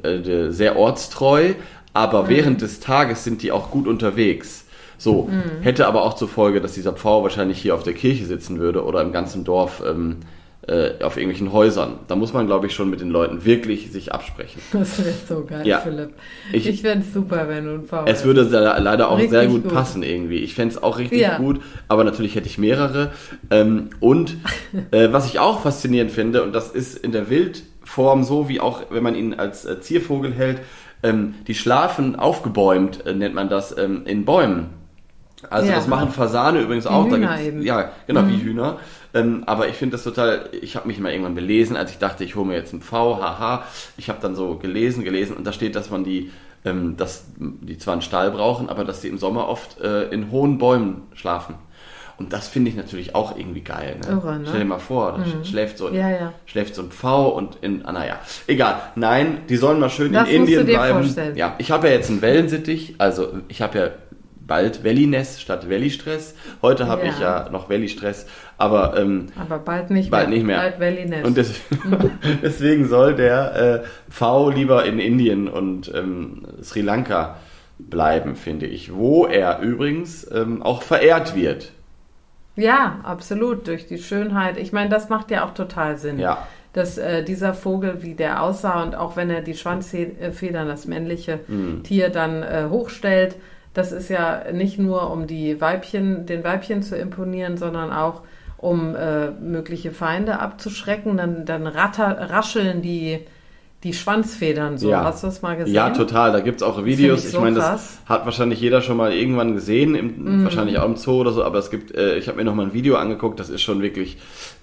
[0.04, 1.54] äh, sehr ortstreu,
[1.94, 4.63] aber während des Tages sind die auch gut unterwegs.
[4.98, 5.30] So,
[5.62, 8.84] hätte aber auch zur Folge, dass dieser Pfau wahrscheinlich hier auf der Kirche sitzen würde
[8.86, 10.18] oder im ganzen Dorf ähm,
[10.66, 12.00] äh, auf irgendwelchen Häusern.
[12.08, 14.62] Da muss man, glaube ich, schon mit den Leuten wirklich sich absprechen.
[14.72, 15.80] Das wäre so geil, Ja.
[15.80, 16.12] Philipp.
[16.54, 19.48] Ich- Ich, fände es super, wenn du ein V Es würde le- leider auch sehr
[19.48, 19.74] gut, gut.
[19.74, 20.38] passen irgendwie.
[20.38, 21.38] Ich fände es auch richtig Ja.
[21.38, 23.12] gut, aber natürlich hätte ich mehrere.
[23.52, 24.38] Ähm, und
[24.92, 28.84] äh, was ich auch faszinierend finde, und das ist in der Wildform so, wie auch
[28.90, 30.62] wenn man ihn als äh, Ziervogel hält,
[31.06, 34.68] ähm, die schlafen aufgebäumt, äh, nennt man das, ähm, in Bäumen.
[35.50, 35.76] Also Ja.
[35.76, 37.08] das machen Fasane übrigens Wie auch.
[37.10, 37.62] Da Hühner eben.
[37.62, 38.78] Ja, genau, wie Hühner.
[39.14, 42.24] Ähm, aber ich finde das total, ich habe mich mal irgendwann belesen, als ich dachte,
[42.24, 43.64] ich hole mir jetzt einen V, haha.
[43.98, 46.32] Ich habe dann so gelesen, gelesen und da steht, dass man die,
[46.66, 50.32] ähm, dass die zwar einen Stall brauchen, aber dass die im Sommer oft äh, in
[50.32, 51.56] hohen Bäumen schlafen.
[52.16, 53.98] Und das finde ich natürlich auch irgendwie geil.
[54.06, 54.12] Ne?
[54.14, 54.46] Irre, ne?
[54.48, 56.34] Stell dir mal vor, da sch- schläft so, ein, Ja, ja.
[56.46, 58.80] schläft so ein Pfau und in, ah, naja, egal.
[58.96, 61.00] Nein, die sollen mal schön Das in Indien bleiben.
[61.00, 61.36] vorstellen.
[61.36, 63.88] Ja, ich habe ja jetzt einen Wellensittich, also ich habe ja
[64.46, 66.36] bald Valley-Ness statt Valley-Stress.
[66.62, 67.12] Heute habe Ja.
[67.12, 68.28] ich ja noch Valley-Stress,
[68.58, 70.38] aber ähm, Aber bald nicht bald mehr.
[70.38, 70.58] nicht mehr.
[70.58, 71.26] Bald Valley Nest.
[71.26, 71.60] und des,
[72.42, 77.38] deswegen soll der äh, V lieber in Indien und ähm, Sri Lanka
[77.80, 78.94] bleiben, finde ich.
[78.94, 81.72] Wo er übrigens ähm, auch verehrt wird.
[82.56, 84.58] Ja, absolut, durch die Schönheit.
[84.58, 86.20] Ich meine, das macht ja auch total Sinn.
[86.20, 86.48] Ja.
[86.74, 91.40] Dass äh, dieser Vogel, wie der aussah und auch wenn er die Schwanzfedern, das männliche
[91.48, 91.84] Mhm.
[91.84, 93.36] Tier dann äh, hochstellt,
[93.74, 98.22] das ist ja nicht nur um die Weibchen, den Weibchen zu imponieren, sondern auch
[98.58, 101.18] um äh, mögliche Feinde abzuschrecken.
[101.18, 103.20] Dann, dann ratter, rascheln die,
[103.84, 104.90] die Schwanzfedern so.
[104.92, 105.04] Ja.
[105.04, 105.74] Hast du das mal gesehen?
[105.74, 106.32] Ja, total.
[106.32, 107.20] Da gibt's auch Videos.
[107.20, 110.86] ich Ich, so meine, das hat wahrscheinlich jeder schon mal irgendwann gesehen, im, wahrscheinlich auch
[110.86, 112.96] im Zoo oder so, aber es gibt, äh, ich habe mir noch mal ein Video
[112.96, 114.18] angeguckt, das ist schon wirklich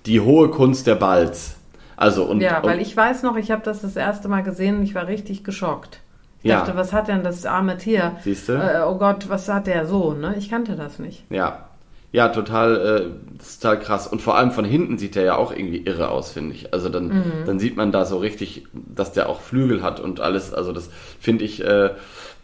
[0.06, 1.56] die hohe Kunst der Balz.
[1.96, 4.78] Also und, Ja, weil und ich weiß noch, ich habe das das erste Mal gesehen
[4.78, 6.00] und ich war richtig geschockt.
[6.42, 6.60] Ich Ja.
[6.60, 8.16] dachte, was hat denn das arme Tier?
[8.24, 8.54] Siehste?
[8.54, 10.12] Äh, oh Gott, was hat der so?
[10.14, 10.34] Ne?
[10.38, 11.24] Ich kannte das nicht.
[11.30, 11.66] ja,
[12.12, 14.08] ja, total, äh, total krass.
[14.08, 16.74] Und vor allem von hinten sieht der ja auch irgendwie irre aus, finde ich.
[16.74, 17.22] Also dann, Mhm.
[17.46, 20.52] dann sieht man da so richtig, dass der auch Flügel hat und alles.
[20.52, 21.90] Also das finde ich äh,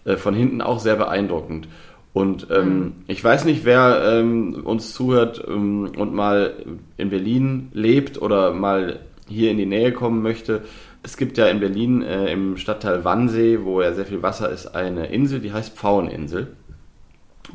[0.04, 1.66] äh, von hinten auch sehr beeindruckend.
[2.12, 2.92] Und ähm, Mhm.
[3.08, 6.54] ich weiß nicht, wer ähm, uns zuhört ähm, und mal
[6.96, 10.62] in Berlin lebt oder mal hier in die Nähe kommen möchte.
[11.02, 14.68] Es gibt ja in Berlin äh, im Stadtteil Wannsee, wo ja sehr viel Wasser ist,
[14.68, 16.56] eine Insel, die heißt Pfaueninsel.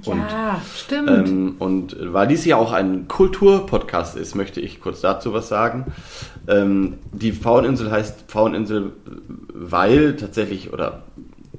[0.05, 1.09] Und, ja, stimmt.
[1.09, 5.93] Ähm, und weil dies ja auch ein Kulturpodcast ist, möchte ich kurz dazu was sagen.
[6.47, 8.93] Ähm, die Pfaueninsel heißt Pfaueninsel,
[9.53, 11.03] weil tatsächlich, oder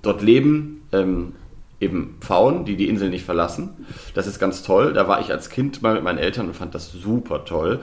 [0.00, 1.34] dort leben ähm,
[1.82, 3.70] eben Pfauen, die die Insel nicht verlassen.
[4.14, 4.92] Das ist ganz toll.
[4.92, 7.80] Da war ich als Kind mal mit meinen Eltern und fand das super toll.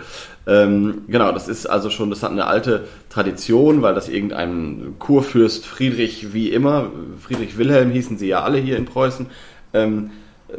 [0.48, 5.68] Ähm, genau, das ist also schon, das hat eine alte Tradition, weil das irgendein Kurfürst
[5.68, 6.90] Friedrich, wie immer,
[7.20, 9.28] Friedrich Wilhelm hießen sie ja alle hier in Preußen,
[9.74, 10.12] ähm,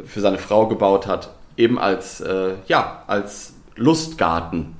[0.05, 4.75] für seine Frau gebaut hat, eben als, äh, ja, als Lustgarten.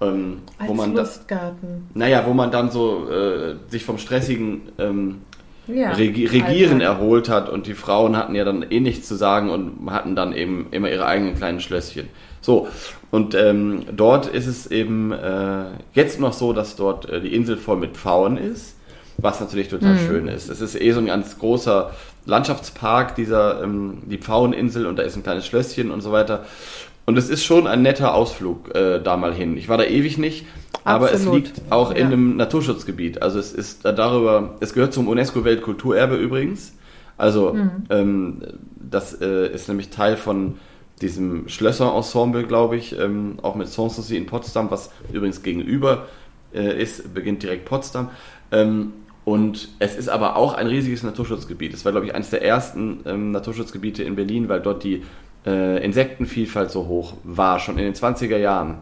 [0.00, 1.88] Ähm, als wo man Lustgarten.
[1.92, 5.22] Da, naja, wo man dann so äh, sich vom stressigen ähm,
[5.68, 6.84] ja, Regi Regieren Alter.
[6.84, 10.32] erholt hat und die Frauen hatten ja dann eh nichts zu sagen und hatten dann
[10.32, 12.08] eben immer ihre eigenen kleinen Schlösschen.
[12.40, 12.68] So,
[13.10, 15.64] und ähm, dort ist es eben äh,
[15.94, 18.76] jetzt noch so, dass dort äh, die Insel voll mit Pfauen ist,
[19.16, 20.06] was natürlich total mhm.
[20.06, 20.48] schön ist.
[20.48, 21.90] Es ist eh so ein ganz großer
[22.26, 26.44] Landschaftspark, dieser, ähm, die Pfaueninsel und da ist ein kleines Schlösschen und so weiter.
[27.08, 29.56] Und es ist schon ein netter Ausflug äh, da mal hin.
[29.56, 30.44] Ich war da ewig nicht,
[30.84, 31.96] aber es liegt auch ja.
[31.96, 33.22] in einem Naturschutzgebiet.
[33.22, 36.74] Also es ist darüber, es gehört zum UNESCO-Weltkulturerbe übrigens.
[37.16, 37.70] Also mhm.
[37.88, 38.42] ähm,
[38.76, 40.58] das äh, ist nämlich Teil von
[41.00, 46.08] diesem Schlösser-Ensemble, glaube ich, ähm, auch mit Sanssouci in Potsdam, was übrigens gegenüber
[46.52, 48.10] äh, ist, beginnt direkt Potsdam.
[48.52, 48.92] Ähm,
[49.24, 51.72] und es ist aber auch ein riesiges Naturschutzgebiet.
[51.72, 55.04] Es war, glaube ich, eines der ersten ähm, Naturschutzgebiete in Berlin, weil dort die
[55.48, 58.78] äh, Insektenvielfalt so hoch war, schon in den 20er Jahren.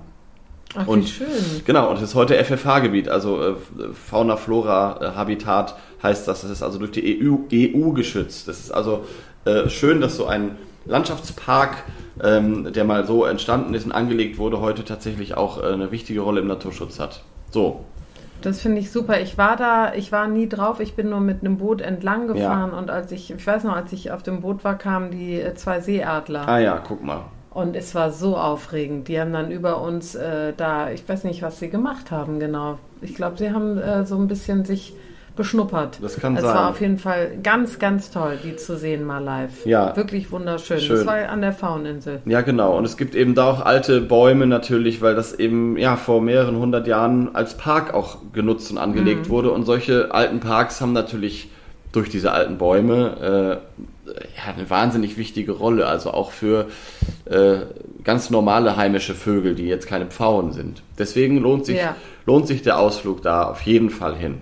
[0.74, 1.26] Ach, und, wie schön.
[1.64, 3.54] Genau, und es ist heute FFH-Gebiet, also äh,
[3.94, 6.42] Fauna, Flora, äh, Habitat heißt das.
[6.42, 8.48] Das ist also durch die EU, EU geschützt.
[8.48, 9.04] Das ist also
[9.44, 11.84] äh, schön, dass so ein Landschaftspark,
[12.22, 16.20] ähm, der mal so entstanden ist und angelegt wurde, heute tatsächlich auch äh, eine wichtige
[16.20, 17.22] Rolle im Naturschutz hat.
[17.50, 17.84] So,
[18.46, 19.20] das finde ich super.
[19.20, 22.70] Ich war da, ich war nie drauf, ich bin nur mit einem Boot entlang gefahren
[22.70, 22.78] ja.
[22.78, 25.54] und als ich, ich weiß noch, als ich auf dem Boot war, kamen die äh,
[25.56, 26.46] zwei Seeadler.
[26.46, 27.24] Ah ja, guck mal.
[27.50, 29.08] Und es war so aufregend.
[29.08, 32.78] Die haben dann über uns äh, da, ich weiß nicht, was sie gemacht haben genau.
[33.00, 34.94] Ich glaube, sie haben äh, so ein bisschen sich
[35.36, 35.98] beschnuppert.
[36.02, 36.50] Das kann es sein.
[36.50, 39.64] Es war auf jeden Fall ganz, ganz toll, die zu sehen mal live.
[39.64, 39.94] Ja.
[39.96, 40.80] Wirklich wunderschön.
[40.80, 40.96] Schön.
[40.96, 42.20] Das war an der Fauninsel.
[42.24, 42.76] Ja, genau.
[42.76, 46.56] Und es gibt eben da auch alte Bäume natürlich, weil das eben ja vor mehreren
[46.56, 49.30] hundert Jahren als Park auch genutzt und angelegt mhm.
[49.30, 49.52] wurde.
[49.52, 51.50] Und solche alten Parks haben natürlich
[51.92, 53.60] durch diese alten Bäume
[54.06, 55.86] äh, ja, eine wahnsinnig wichtige Rolle.
[55.86, 56.66] Also auch für
[57.26, 57.58] äh,
[58.04, 60.82] ganz normale heimische Vögel, die jetzt keine Pfauen sind.
[60.98, 61.94] Deswegen lohnt sich, ja.
[62.24, 64.38] lohnt sich der Ausflug da auf jeden Fall hin.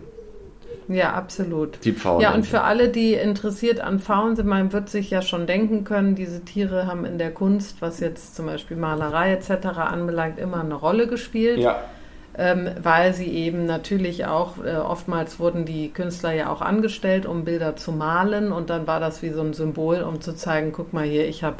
[0.89, 1.85] Ja, absolut.
[1.85, 2.21] Die Pfauen.
[2.21, 5.85] Ja, und für alle, die interessiert an Pfauen sind, man wird sich ja schon denken
[5.85, 9.67] können, diese Tiere haben in der Kunst, was jetzt zum Beispiel Malerei etc.
[9.79, 11.59] anbelangt, immer eine Rolle gespielt.
[11.59, 11.85] Ja.
[12.37, 17.45] Ähm, weil sie eben natürlich auch, äh, oftmals wurden die Künstler ja auch angestellt, um
[17.45, 20.93] Bilder zu malen und dann war das wie so ein Symbol, um zu zeigen, guck
[20.93, 21.59] mal hier, ich habe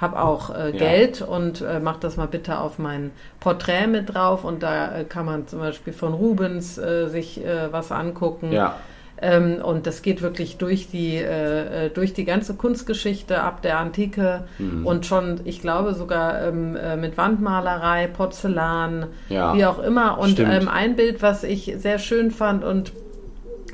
[0.00, 0.76] habe auch äh, ja.
[0.76, 5.04] Geld und äh, mach das mal bitte auf mein Porträt mit drauf und da äh,
[5.04, 8.52] kann man zum Beispiel von Rubens äh, sich äh, was angucken.
[8.52, 8.76] Ja.
[9.18, 14.44] Ähm, und das geht wirklich durch die, äh, durch die ganze Kunstgeschichte ab der Antike
[14.58, 14.86] mhm.
[14.86, 19.54] und schon, ich glaube, sogar ähm, mit Wandmalerei, Porzellan, ja.
[19.54, 20.18] wie auch immer.
[20.18, 22.92] Und ähm, ein Bild, was ich sehr schön fand und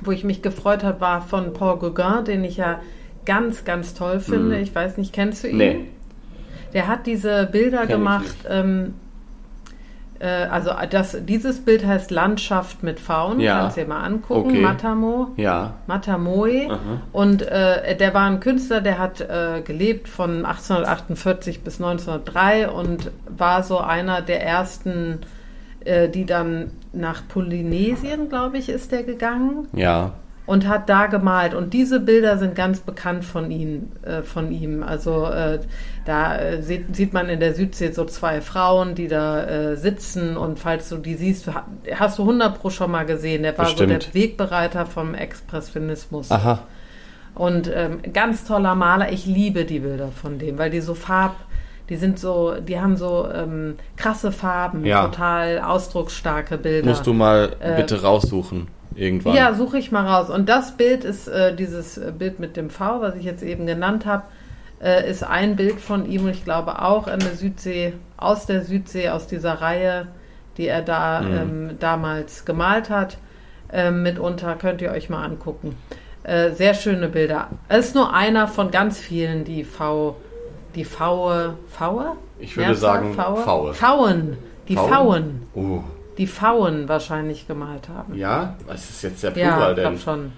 [0.00, 2.80] wo ich mich gefreut habe, war von Paul Gauguin, den ich ja
[3.24, 4.56] ganz, ganz toll finde.
[4.56, 4.62] Mhm.
[4.62, 5.56] Ich weiß nicht, kennst du ihn?
[5.56, 5.86] Nee.
[6.72, 8.36] Der hat diese Bilder Kenn gemacht.
[8.48, 8.94] Ähm,
[10.22, 13.40] äh, also das, dieses Bild heißt Landschaft mit Faun.
[13.40, 13.60] Ja.
[13.60, 14.50] Kannst du dir mal angucken.
[14.50, 14.60] Okay.
[14.60, 15.28] Matamo.
[15.36, 15.74] Ja.
[15.86, 16.70] Matamoe.
[16.70, 16.78] Aha.
[17.12, 23.10] Und äh, der war ein Künstler, der hat äh, gelebt von 1848 bis 1903 und
[23.28, 25.20] war so einer der ersten,
[25.84, 29.66] äh, die dann nach Polynesien, glaube ich, ist der gegangen.
[29.72, 30.12] Ja
[30.44, 31.54] und hat da gemalt.
[31.54, 34.82] Und diese Bilder sind ganz bekannt von, ihn, äh, von ihm.
[34.82, 35.60] Also äh,
[36.04, 40.36] da äh, sieht, sieht, man in der Südsee so zwei Frauen, die da äh, sitzen.
[40.36, 41.48] Und falls du die siehst,
[41.94, 43.42] hast du 100 pro schon mal gesehen.
[43.42, 44.02] Der war Bestimmt.
[44.02, 46.30] so der Wegbereiter vom Expressionismus.
[46.30, 46.64] Aha.
[47.34, 49.12] Und ähm, ganz toller Maler.
[49.12, 51.36] Ich liebe die Bilder von dem, weil die so farb
[51.88, 55.04] die sind so, die haben so ähm, krasse Farben, ja.
[55.04, 56.88] total ausdrucksstarke Bilder.
[56.88, 59.34] Musst du mal äh, bitte raussuchen irgendwann.
[59.34, 60.30] Ja, suche ich mal raus.
[60.30, 63.66] Und das Bild ist äh, dieses äh, Bild mit dem V, was ich jetzt eben
[63.66, 64.24] genannt habe,
[64.82, 68.62] äh, ist ein Bild von ihm und ich glaube auch in der Südsee, aus der
[68.62, 70.08] Südsee, aus dieser Reihe,
[70.56, 71.34] die er da mhm.
[71.34, 73.18] ähm, damals gemalt hat.
[73.72, 75.76] Ähm, mitunter könnt ihr euch mal angucken.
[76.24, 77.48] Äh, sehr schöne Bilder.
[77.68, 80.16] Es ist nur einer von ganz vielen, die V,
[80.74, 82.16] die Faue, Faue?
[82.38, 83.00] Ich würde Mehrzahl?
[83.02, 83.36] sagen Faue?
[83.38, 83.74] Faue.
[83.74, 84.36] Fauen.
[84.68, 84.90] Die Fauen.
[84.90, 85.42] Fauen.
[85.54, 85.82] Uh.
[86.18, 88.14] Die Pfauen wahrscheinlich gemalt haben.
[88.14, 89.84] Ja, was ist jetzt der Ja, Plural ich denn?
[89.84, 90.32] glaube schon.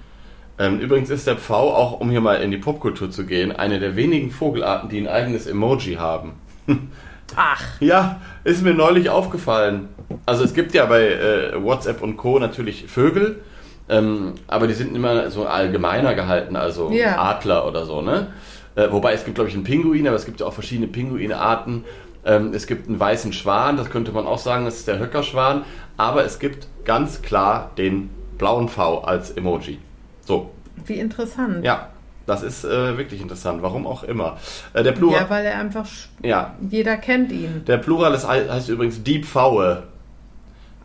[0.57, 3.81] Ähm, übrigens ist der Pfau, auch um hier mal in die Popkultur zu gehen, eine
[3.81, 6.35] der wenigen Vogelarten, die ein eigenes Emoji haben.
[7.37, 9.89] Ach, Ja, ist mir neulich aufgefallen.
[10.27, 12.39] Also es gibt ja bei äh, WhatsApp und Co.
[12.39, 13.41] natürlich Vögel,
[13.89, 17.19] ähm, aber die sind immer so allgemeiner gehalten, also Ja.
[17.21, 18.29] Adler oder so, ne?
[18.77, 21.85] Äh, wobei es gibt, glaube ich, einen Pinguin, aber es gibt ja auch verschiedene Pinguinarten.
[22.27, 25.65] Ähm, es gibt einen weißen Schwan, das könnte man auch sagen, das ist der Höckerschwan.
[25.97, 29.79] Aber es gibt ganz klar den blauen V als Emoji.
[30.27, 30.51] So,
[30.87, 31.65] wie interessant.
[31.65, 31.91] ja,
[32.27, 33.63] das ist äh, wirklich interessant.
[33.63, 34.39] Warum auch immer.
[34.73, 35.87] Äh, der Plural, Ja, weil er einfach,
[36.23, 37.63] ja, jeder kennt ihn.
[37.67, 39.83] der Plural ist, heißt übrigens die Pfaue.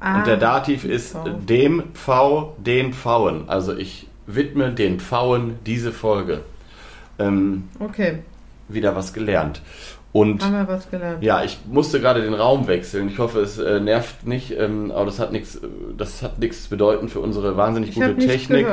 [0.01, 1.27] Ah, Und der Dativ ist Pfau.
[1.29, 3.49] dem Pfau, den Pfauen.
[3.49, 6.41] Also ich widme den Pfauen diese Folge.
[7.17, 8.19] Ähm, Okay,
[8.69, 9.61] wieder was gelernt.
[10.11, 11.23] Und haben wir was gelernt.
[11.23, 13.09] ja, ich musste gerade den Raum wechseln.
[13.09, 16.67] Ich hoffe, es äh, nervt nicht, ähm, aber das hat nichts, äh, das hat nichts
[16.67, 18.65] bedeuten für unsere wahnsinnig Ich gute Technik.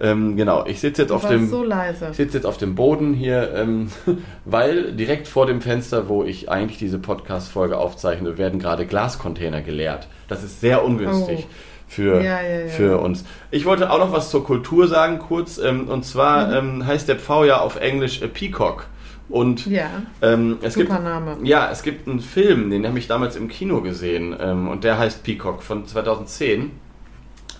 [0.00, 3.14] Ähm, genau, ich sitze jetzt Du auf dem so ich sitze jetzt auf dem Boden
[3.14, 3.88] hier, ähm,
[4.44, 10.08] weil direkt vor dem Fenster, wo ich eigentlich diese Podcast-Folge aufzeichne, werden gerade Glascontainer geleert.
[10.26, 11.54] Das ist sehr ungünstig Oh.
[11.86, 12.66] für, Ja, ja, ja.
[12.68, 13.24] für uns.
[13.52, 15.58] Ich wollte auch noch was zur Kultur sagen, kurz.
[15.58, 16.80] Ähm, und zwar Mhm.
[16.80, 18.86] ähm, heißt der Pfau ja auf Englisch äh, Peacock.
[19.28, 19.88] Und Ja,
[20.20, 21.36] ähm, es gibt super Name.
[21.42, 24.98] ja, es gibt einen Film, den habe ich damals im Kino gesehen ähm, und der
[24.98, 26.70] heißt Peacock von 2010.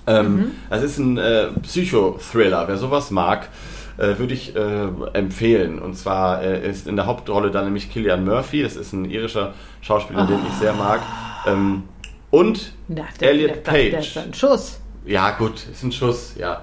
[0.07, 0.51] Ähm, Mhm.
[0.69, 2.67] Das ist ein äh, Psychothriller.
[2.69, 3.49] Wer sowas mag,
[3.99, 5.79] äh, würde ich äh, empfehlen.
[5.79, 8.63] Und zwar äh, ist in der Hauptrolle dann nämlich Killian Murphy.
[8.63, 11.01] Das ist ein irischer Schauspieler, den ich sehr mag.
[11.47, 11.85] Ähm,
[12.31, 12.73] und
[13.21, 13.33] Elliot der,
[13.73, 14.07] der, der Page.
[14.09, 14.81] ist ein Schuss.
[15.07, 16.63] ja, gut, ist ein Schuss, ja.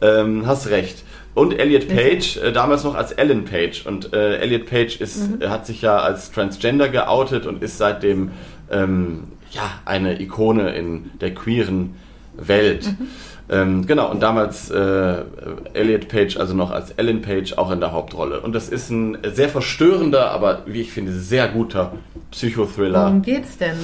[0.00, 1.04] Ähm, hast recht.
[1.34, 3.84] Und Elliot Page, äh, damals noch als Ellen Page.
[3.86, 8.30] Und äh, Elliot Page ist, äh, hat sich ja als Transgender geoutet und ist seitdem
[8.70, 11.96] ähm, ja, eine Ikone in der queeren
[12.36, 12.88] Welt.
[13.50, 15.22] Ähm, genau, und damals äh,
[15.74, 18.40] Elliot Page, also noch als Ellen Page, auch in der Hauptrolle.
[18.40, 21.92] Und das ist ein sehr verstörender, aber wie ich finde, sehr guter
[22.30, 23.04] Psychothriller.
[23.06, 23.76] Worum geht's denn?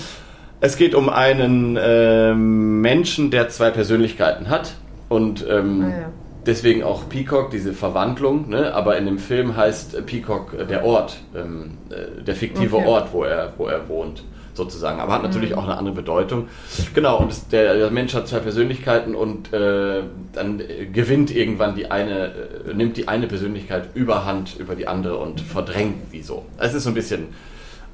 [0.60, 4.74] Es geht um einen ähm, Menschen, der zwei Persönlichkeiten hat
[5.08, 6.12] und ähm, Ah, ja.
[6.50, 8.48] Deswegen auch Peacock, diese Verwandlung.
[8.48, 8.74] Ne?
[8.74, 12.86] Aber in dem Film heißt Peacock äh, der Ort, ähm, äh, der fiktive Okay.
[12.86, 14.24] Ort, wo er, wo er wohnt,
[14.54, 15.00] sozusagen.
[15.00, 16.48] Aber hat natürlich auch eine andere Bedeutung.
[16.92, 21.76] Genau, und es, der, der Mensch hat zwei Persönlichkeiten und äh, dann äh, gewinnt irgendwann
[21.76, 22.26] die eine,
[22.68, 26.44] äh, nimmt die eine Persönlichkeit überhand über die andere und verdrängt die so.
[26.58, 27.28] Es ist so ein bisschen.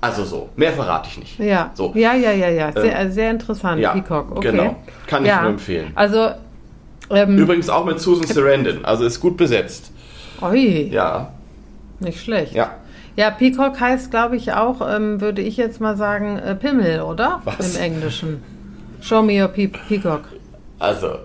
[0.00, 1.38] Also so, mehr verrate ich nicht.
[1.38, 1.92] Ja, So.
[1.94, 2.70] ja, ja, ja, ja.
[2.70, 4.30] Sehr, Ähm, sehr interessant, ja, Peacock.
[4.30, 4.50] Okay.
[4.50, 4.76] genau.
[5.06, 5.40] Kann ich ja.
[5.40, 5.90] nur empfehlen.
[5.94, 6.30] Also,
[7.10, 9.90] ähm, Übrigens auch mit Susan Sarandon, also ist gut besetzt.
[10.40, 11.32] oi, Ja,
[12.00, 12.54] nicht schlecht.
[12.54, 12.74] ja.
[13.16, 17.40] Ja, Peacock heißt, glaube ich, auch, ähm, würde ich jetzt mal sagen, äh, Pimmel, oder?
[17.44, 17.74] Was?
[17.74, 18.42] Im Englischen.
[19.00, 20.24] Show me your pe Peacock.
[20.78, 21.20] Also,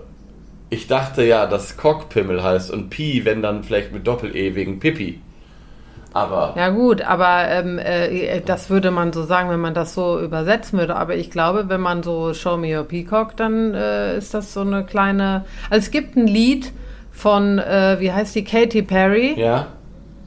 [0.70, 5.20] ich dachte ja, dass Cockpimmel heißt und Pi, wenn dann vielleicht mit Doppel-E wegen Pippi.
[6.14, 10.20] Aber Ja gut, aber ähm, äh, das würde man so sagen, wenn man das so
[10.20, 10.96] übersetzen würde.
[10.96, 14.60] Aber ich glaube, wenn man so Show Me Your Peacock, dann äh, ist das so
[14.60, 15.44] eine kleine...
[15.70, 16.72] Also es gibt ein Lied
[17.12, 19.34] von, äh, wie heißt die, Katy Perry.
[19.38, 19.68] ja,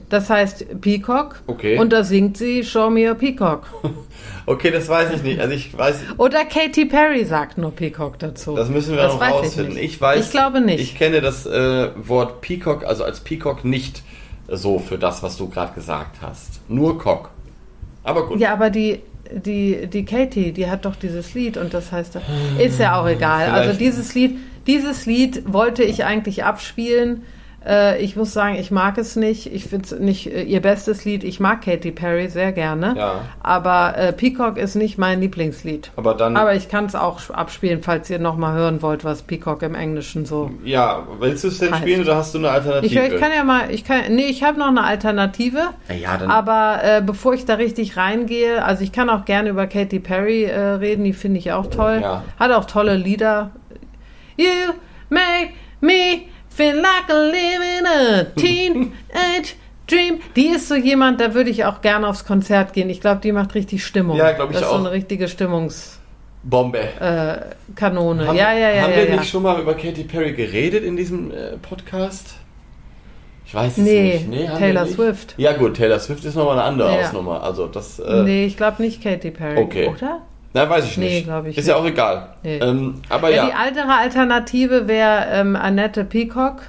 [0.09, 1.41] Das heißt Peacock.
[1.47, 1.77] Okay.
[1.77, 3.67] Und da singt sie Show Me Your Peacock.
[4.47, 5.39] okay, das weiß ich nicht.
[5.39, 8.55] Also ich weiß, Oder Katy Perry sagt nur Peacock dazu.
[8.55, 9.73] das müssen wir Das noch ich rausfinden.
[9.75, 9.83] nicht.
[9.83, 10.79] Ich, weiß, Ich glaube nicht.
[10.79, 14.01] Ich kenne das äh, Wort Peacock, also als Peacock nicht
[14.47, 16.59] so für das, was du gerade gesagt hast.
[16.69, 17.29] Nur Cock.
[18.03, 18.39] Aber gut.
[18.39, 22.19] Ja, aber die, die, die Katie, die hat doch dieses Lied und das heißt,
[22.59, 23.45] ist ja auch egal.
[23.45, 24.37] Vielleicht- Also dieses Lied,
[24.67, 27.23] dieses Lied wollte ich eigentlich abspielen.
[27.67, 29.51] Äh, ich muss sagen, ich mag es nicht.
[29.51, 31.23] Ich finde es nicht äh, ihr bestes Lied.
[31.23, 32.93] Ich mag Katy Perry sehr gerne.
[32.97, 33.21] Ja.
[33.41, 35.91] Aber äh, Peacock ist nicht mein Lieblingslied.
[35.95, 39.63] Aber dann, Aber ich kann es auch abspielen, falls ihr nochmal hören wollt, was Peacock
[39.63, 40.51] im Englischen so.
[40.63, 41.81] ja, willst du es denn Heißt.
[41.81, 43.05] spielen oder hast du eine Alternative?
[43.07, 45.59] Ich, ich kann ja mal, ich kann, nee, ich habe noch eine Alternative.
[45.89, 49.49] Ja, ja, dann- Aber äh, bevor ich da richtig reingehe, also ich kann auch gerne
[49.49, 51.99] über Katy Perry äh, reden, die finde ich auch toll.
[52.01, 52.23] Ja.
[52.39, 53.51] Hat auch tolle Lieder.
[54.37, 54.73] You
[55.09, 56.23] make me
[56.55, 59.55] feel like I live in a teenage
[59.87, 60.19] dream.
[60.35, 62.89] Die ist so jemand, da würde ich auch gerne aufs Konzert gehen.
[62.89, 64.17] Ich glaube, die macht richtig Stimmung.
[64.17, 64.77] Ja, glaub ich Das ist auch.
[64.77, 66.01] so eine richtige Stimmungskanone.
[66.43, 66.79] Bombe.
[66.99, 69.15] Haben, ja, ja, ja, Haben ja, wir ja.
[69.17, 72.35] nicht schon mal über Katy Perry geredet in diesem äh, Podcast?
[73.47, 74.49] Ich weiß es Nee, nicht.
[74.49, 74.85] haben Taylor.
[74.87, 75.33] Swift.
[75.37, 77.01] Ja gut, Taylor Swift ist nochmal eine andere Ja.
[77.07, 77.43] Ausnummer.
[77.43, 79.59] Also das, äh, nee, ich glaube nicht Katy Perry.
[79.59, 79.87] Okay.
[79.95, 80.21] Oder?
[80.55, 81.25] Na, weiß ich Nee, nicht.
[81.25, 81.83] glaub ich ist ja nicht.
[81.83, 82.29] auch egal.
[82.43, 82.57] Nee.
[82.57, 86.63] Ähm, aber Ja, ja, die andere Alternative wäre ähm, Annette Peacock.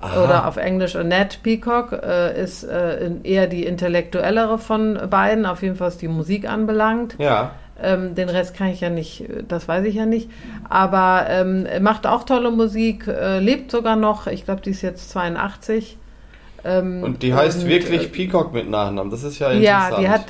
[0.00, 0.24] Aha.
[0.24, 5.76] Oder auf Englisch Annette Peacock äh, ist äh, eher die intellektuellere von beiden, auf jeden
[5.76, 7.16] Fall was die Musik anbelangt.
[7.18, 10.28] ja, Ähm, den Rest kann ich ja nicht, das weiß ich ja nicht.
[10.68, 14.26] Aber ähm, macht auch tolle Musik, äh, lebt sogar noch.
[14.28, 15.98] Ich glaube, die ist jetzt 82.
[16.64, 19.10] Ähm, und die heißt und, wirklich äh, Peacock mit Nachnamen.
[19.10, 19.92] Das ist ja interessant.
[19.92, 20.24] Ja, die hat,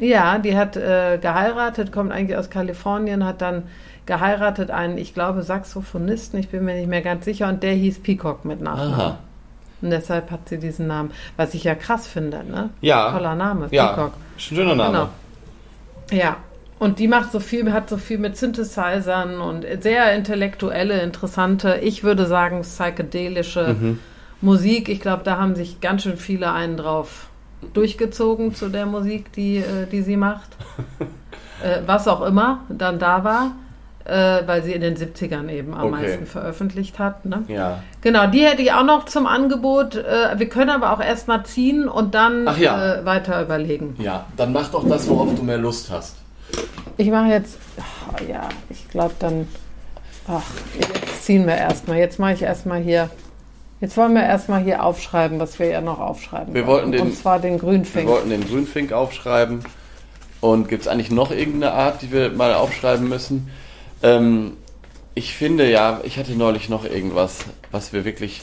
[0.00, 3.64] ja, die hat äh, geheiratet, kommt eigentlich aus Kalifornien, hat dann
[4.06, 8.00] geheiratet einen, ich glaube, Saxophonisten, ich bin mir nicht mehr ganz sicher, und der hieß
[8.02, 8.94] Peacock mit Nachnamen.
[8.94, 9.18] Aha.
[9.80, 12.70] Und deshalb hat sie diesen Namen, was ich ja krass finde, ne?
[12.80, 13.12] Ja.
[13.12, 14.12] Toller Name, Ja, Peacock.
[14.36, 15.08] schöner Name.
[16.10, 16.22] Genau.
[16.22, 16.36] Ja.
[16.80, 22.02] Und die macht so viel, hat so viel mit Synthesizern und sehr intellektuelle, interessante, ich
[22.04, 23.98] würde sagen, psychedelische Mhm.
[24.40, 24.88] Musik.
[24.88, 27.27] Ich glaube, da haben sich ganz schön viele einen drauf
[27.72, 30.48] durchgezogen zu der Musik, die, äh, die sie macht.
[31.62, 33.52] äh, was auch immer dann da war,
[34.04, 36.02] äh, weil sie in den 70ern eben am Okay.
[36.02, 37.24] meisten veröffentlicht hat.
[37.24, 37.44] Ne?
[37.48, 37.82] Ja.
[38.00, 39.96] Genau, die hätte ich auch noch zum Angebot.
[39.96, 43.04] Wir können aber auch erstmal ziehen und dann ja.
[43.04, 43.96] weiter überlegen.
[43.98, 46.16] Ja, dann mach doch das, worauf du mehr Lust hast.
[46.96, 49.46] Ich mache jetzt, ach, ja, ich glaube dann,
[50.26, 50.42] ach,
[50.78, 51.98] jetzt ziehen wir erstmal.
[51.98, 53.10] Jetzt mache ich erstmal hier,
[53.80, 57.16] jetzt wollen wir erstmal hier aufschreiben, was wir ja noch aufschreiben Wir wollten den- Und
[57.16, 58.08] zwar den Wir Grünfink.
[58.08, 59.60] wollten den Grünfink aufschreiben.
[60.40, 63.50] Und gibt es eigentlich noch irgendeine Art, die wir mal aufschreiben müssen?
[64.04, 64.52] Ähm,
[65.14, 67.38] ich finde ja, ich hatte neulich noch irgendwas,
[67.72, 68.42] was wir wirklich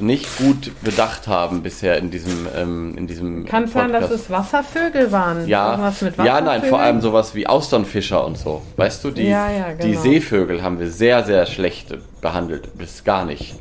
[0.00, 4.24] nicht gut bedacht haben bisher in diesem, ähm, in diesem Kann sein, dass Podcast.
[4.24, 5.46] es Wasservögel waren.
[5.46, 5.92] Ja,
[6.22, 8.60] ja, nein, vor allem sowas wie Austernfischer und so.
[8.76, 10.02] Weißt du, die, Ja, ja, die genau.
[10.02, 12.76] Seevögel haben wir sehr, sehr schlecht behandelt.
[12.76, 13.54] Bis gar nicht.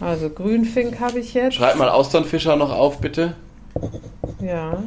[0.00, 1.54] Also Grünfink habe ich jetzt.
[1.54, 3.34] Schreib mal Austernfischer noch auf, bitte.
[4.40, 4.82] Ja.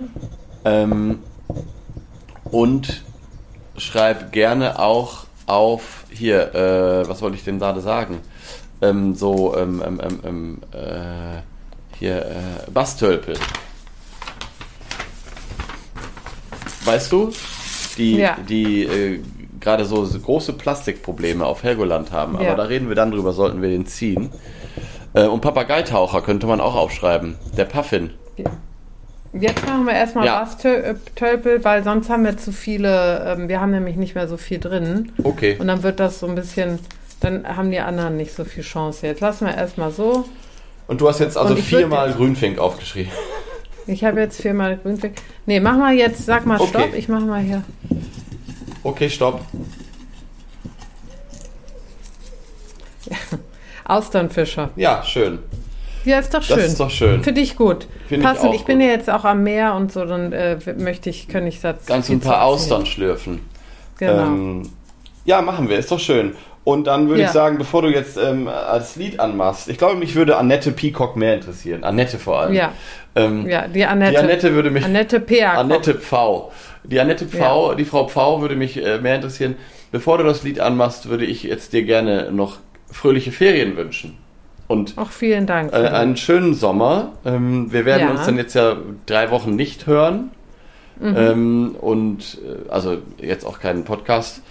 [0.66, 1.20] Ähm,
[2.45, 3.03] und
[3.78, 8.20] schreib gerne auch auf, hier, äh, was wollte ich denn gerade sagen?
[8.82, 11.41] Ähm, so, ähm, ähm, ähm, ähm, äh,
[11.97, 13.36] hier, äh, Bastölpel.
[16.86, 17.32] Weißt du?
[17.97, 18.38] Die, Ja.
[18.47, 19.20] die äh,
[19.60, 22.36] gerade so große Plastikprobleme auf Helgoland haben.
[22.36, 22.55] Aber Ja.
[22.55, 24.30] da reden wir dann drüber, sollten wir den ziehen.
[25.14, 27.36] Äh, und Papageitaucher könnte man auch aufschreiben.
[27.57, 28.12] Der Puffin.
[29.34, 30.39] Jetzt machen wir erstmal Ja.
[30.39, 34.60] Bastölpel, weil sonst haben wir zu viele, ähm, wir haben nämlich nicht mehr so viel
[34.60, 35.12] drin.
[35.24, 35.55] Okay.
[35.60, 36.80] Und dann wird das so ein bisschen,
[37.20, 39.05] dann haben die anderen nicht so viel Chance.
[39.05, 40.26] Jetzt lassen wir erstmal so.
[40.88, 43.12] Und du hast jetzt also viermal Grünfink aufgeschrieben.
[43.88, 45.16] Ich habe jetzt viermal Grünfink.
[45.47, 46.70] Nee, mach mal jetzt, sag mal Okay.
[46.70, 47.64] Stopp, ich mach mal hier.
[48.84, 49.41] Okay, stopp.
[53.90, 54.70] Austernfischer.
[54.76, 55.40] Ja, schön.
[56.06, 56.56] Ja, ist doch schön.
[56.58, 57.24] Das ist doch schön.
[57.24, 57.88] Für dich gut.
[58.08, 58.50] Finde ich Passend.
[58.50, 58.88] auch Ich, bin gut.
[58.88, 61.86] ja jetzt auch am Meer und so, dann äh, möchte ich, kann ich das.
[61.86, 63.42] Ganz ein paar Austern schlürfen.
[63.98, 64.24] Genau.
[64.24, 64.70] Ähm,
[65.26, 66.36] ja, machen wir, ist doch schön.
[66.64, 67.28] Und dann würde Ja.
[67.28, 71.16] ich sagen, bevor du jetzt ähm, als Lied anmachst, ich glaube, mich würde Annette Peacock
[71.16, 71.84] mehr interessieren.
[71.84, 72.54] Annette vor allem.
[72.54, 72.72] ja,
[73.16, 74.12] Ähm, ja, die Annette.
[74.12, 74.86] Die Annette würde mich.
[74.86, 75.58] Annette Peer.
[75.58, 76.52] Annette Pfau.
[76.84, 79.56] Die Annette Pfau, die Frau Pfau würde mich äh, mehr interessieren.
[79.92, 82.58] Bevor du das Lied anmachst, würde ich jetzt dir gerne noch
[82.92, 84.18] fröhliche Ferien wünschen.
[84.68, 85.74] Und Auch vielen Dank.
[85.74, 87.14] äh, einen schönen Sommer.
[87.26, 88.12] Ähm, wir werden Ja.
[88.12, 88.78] uns dann jetzt ja
[89.08, 90.30] drei Wochen nicht hören.
[91.00, 91.16] Mhm.
[91.18, 94.42] Ähm, und äh, also jetzt auch keinen Podcast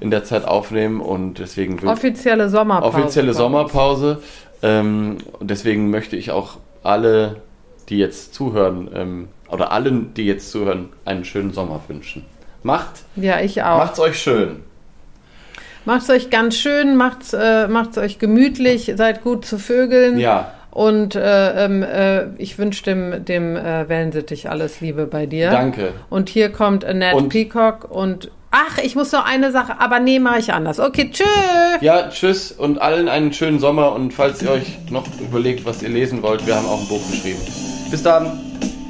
[0.00, 1.00] in der Zeit aufnehmen.
[1.00, 2.96] Und deswegen Offizielle Sommerpause.
[2.96, 3.34] offizielle.
[3.34, 4.22] Sommerpause.
[4.62, 7.42] Ähm, und deswegen möchte ich auch alle,
[7.90, 12.24] die jetzt zuhören, ähm, oder allen, die jetzt zuhören, einen schönen Sommer wünschen.
[12.62, 13.78] Macht, Ja, ich auch.
[13.78, 14.62] macht's euch schön.
[15.86, 20.18] Macht's euch ganz schön, macht's, äh, macht's euch gemütlich, seid gut zu Vögeln.
[20.18, 25.50] Ja, Und äh, ähm, äh, ich wünsche dem, dem äh, Wellensittich alles Liebe bei dir.
[25.50, 25.92] danke.
[26.10, 30.18] Und hier kommt Annette Und- Peacock und ach, ich muss noch eine Sache, aber nee,
[30.18, 30.80] mache ich anders.
[30.80, 31.26] Okay, tschüss.
[31.80, 33.92] Ja, tschüss und allen einen schönen Sommer.
[33.92, 37.10] Und falls ihr euch noch überlegt, was ihr lesen wollt, wir haben auch ein Buch
[37.10, 37.40] geschrieben.
[37.90, 38.38] Bis dann.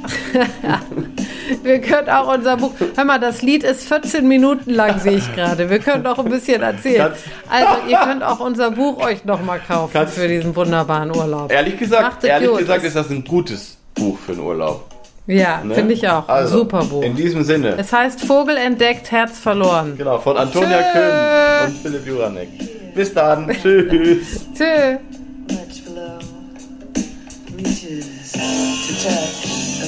[1.63, 2.71] Wir können auch unser Buch.
[2.95, 5.69] Hör mal, das Lied ist 14 Minuten lang, sehe ich gerade.
[5.69, 7.11] Wir können auch ein bisschen erzählen.
[7.49, 11.51] Also, ihr könnt auch unser Buch euch nochmal kaufen Kannst- für diesen wunderbaren Urlaub.
[11.51, 12.59] Ehrlich gesagt, ehrlich gut.
[12.59, 14.85] gesagt ist das ein gutes Buch für den Urlaub.
[15.27, 15.75] Ja, ne?
[15.75, 16.27] finde ich auch.
[16.29, 17.03] Also, Super Buch.
[17.03, 17.75] In diesem Sinne.
[17.77, 19.95] Es heißt Vogel entdeckt, Herz verloren.
[19.97, 20.93] Genau, von Antonia Tschö.
[20.93, 22.47] Köhn und Philipp Juranek.
[22.95, 23.49] Bis dann.
[23.61, 24.45] Tschüss.
[24.55, 25.07] Tschüss.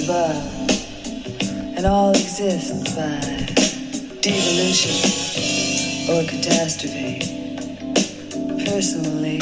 [0.09, 0.69] Above,
[1.77, 3.19] and all exists by
[4.21, 4.97] devolution
[6.09, 7.19] or catastrophe.
[8.65, 9.39] Personally,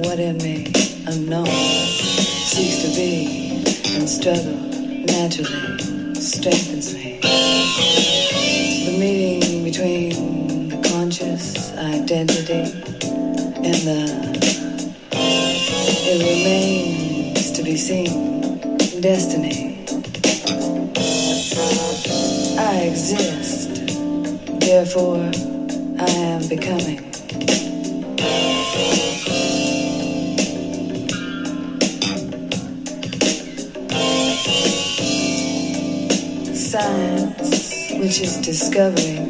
[0.00, 0.64] what in me
[1.06, 3.62] unknown seeks to be
[3.94, 4.56] and struggle
[5.04, 7.20] naturally strengthens me.
[7.20, 12.72] The meeting between the conscious identity
[13.56, 14.40] and the
[16.12, 18.30] it remains to be seen.
[19.02, 19.69] Destiny.
[22.90, 23.60] Exist
[24.70, 25.16] Therefore,
[25.98, 27.12] I am becoming.
[36.54, 39.26] Science, which is discovering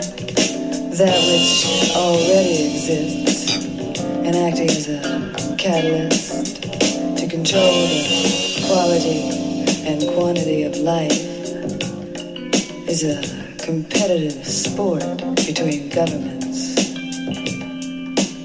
[0.99, 3.65] that which already exists
[4.05, 9.31] and acting as a catalyst to control the quality
[9.87, 11.19] and quantity of life,
[12.87, 15.05] is a competitive sport
[15.37, 16.79] between governments,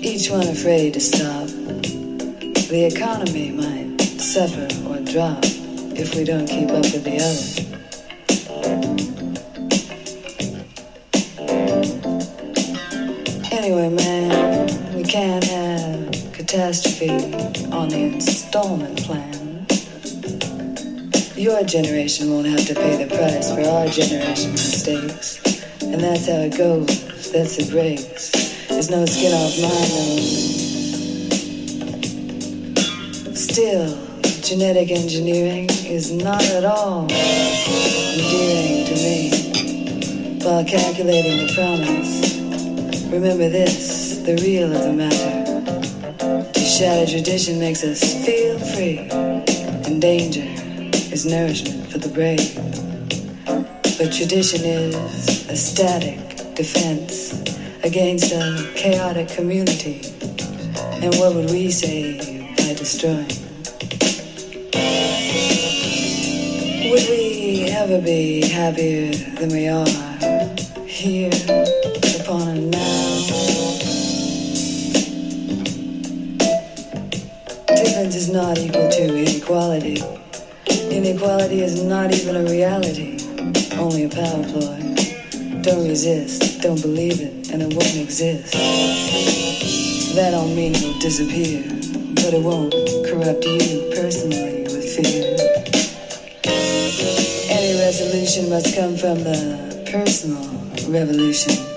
[0.03, 1.47] each one afraid to stop.
[2.67, 5.39] The economy might suffer or drop
[5.97, 7.74] if we don't keep up with the other.
[21.55, 25.39] Your generation won't have to pay the price for our generation's mistakes.
[25.81, 27.31] And that's how it goes.
[27.31, 28.67] That's the breaks.
[28.67, 30.51] There's no skin off my nose.
[33.39, 33.87] Still,
[34.41, 40.39] genetic engineering is not at all endearing to me.
[40.43, 42.35] While calculating the promise,
[43.09, 46.51] remember this, the real of the matter.
[46.51, 49.07] To shatter tradition makes us feel free,
[49.87, 50.54] and danger
[51.15, 52.53] is nourishment for the brave.
[53.97, 56.19] But tradition is a static
[56.55, 57.31] defense
[57.83, 60.01] against a chaotic community.
[61.01, 62.19] And what would we say
[62.57, 63.31] by destroying?
[66.91, 69.87] Would we ever be happier than we are
[70.85, 71.31] here
[72.19, 73.15] upon a now?
[77.67, 80.24] Difference is not equal to inequality.
[81.05, 83.19] Inequality is not even a reality,
[83.77, 85.61] only a power ploy.
[85.61, 88.53] Don't resist, don't believe it, and it won't exist.
[90.15, 91.61] That don't mean it'll disappear,
[92.15, 92.73] but it won't
[93.05, 95.37] corrupt you personally with fear.
[97.51, 100.41] Any resolution must come from the personal
[100.91, 101.74] revolution.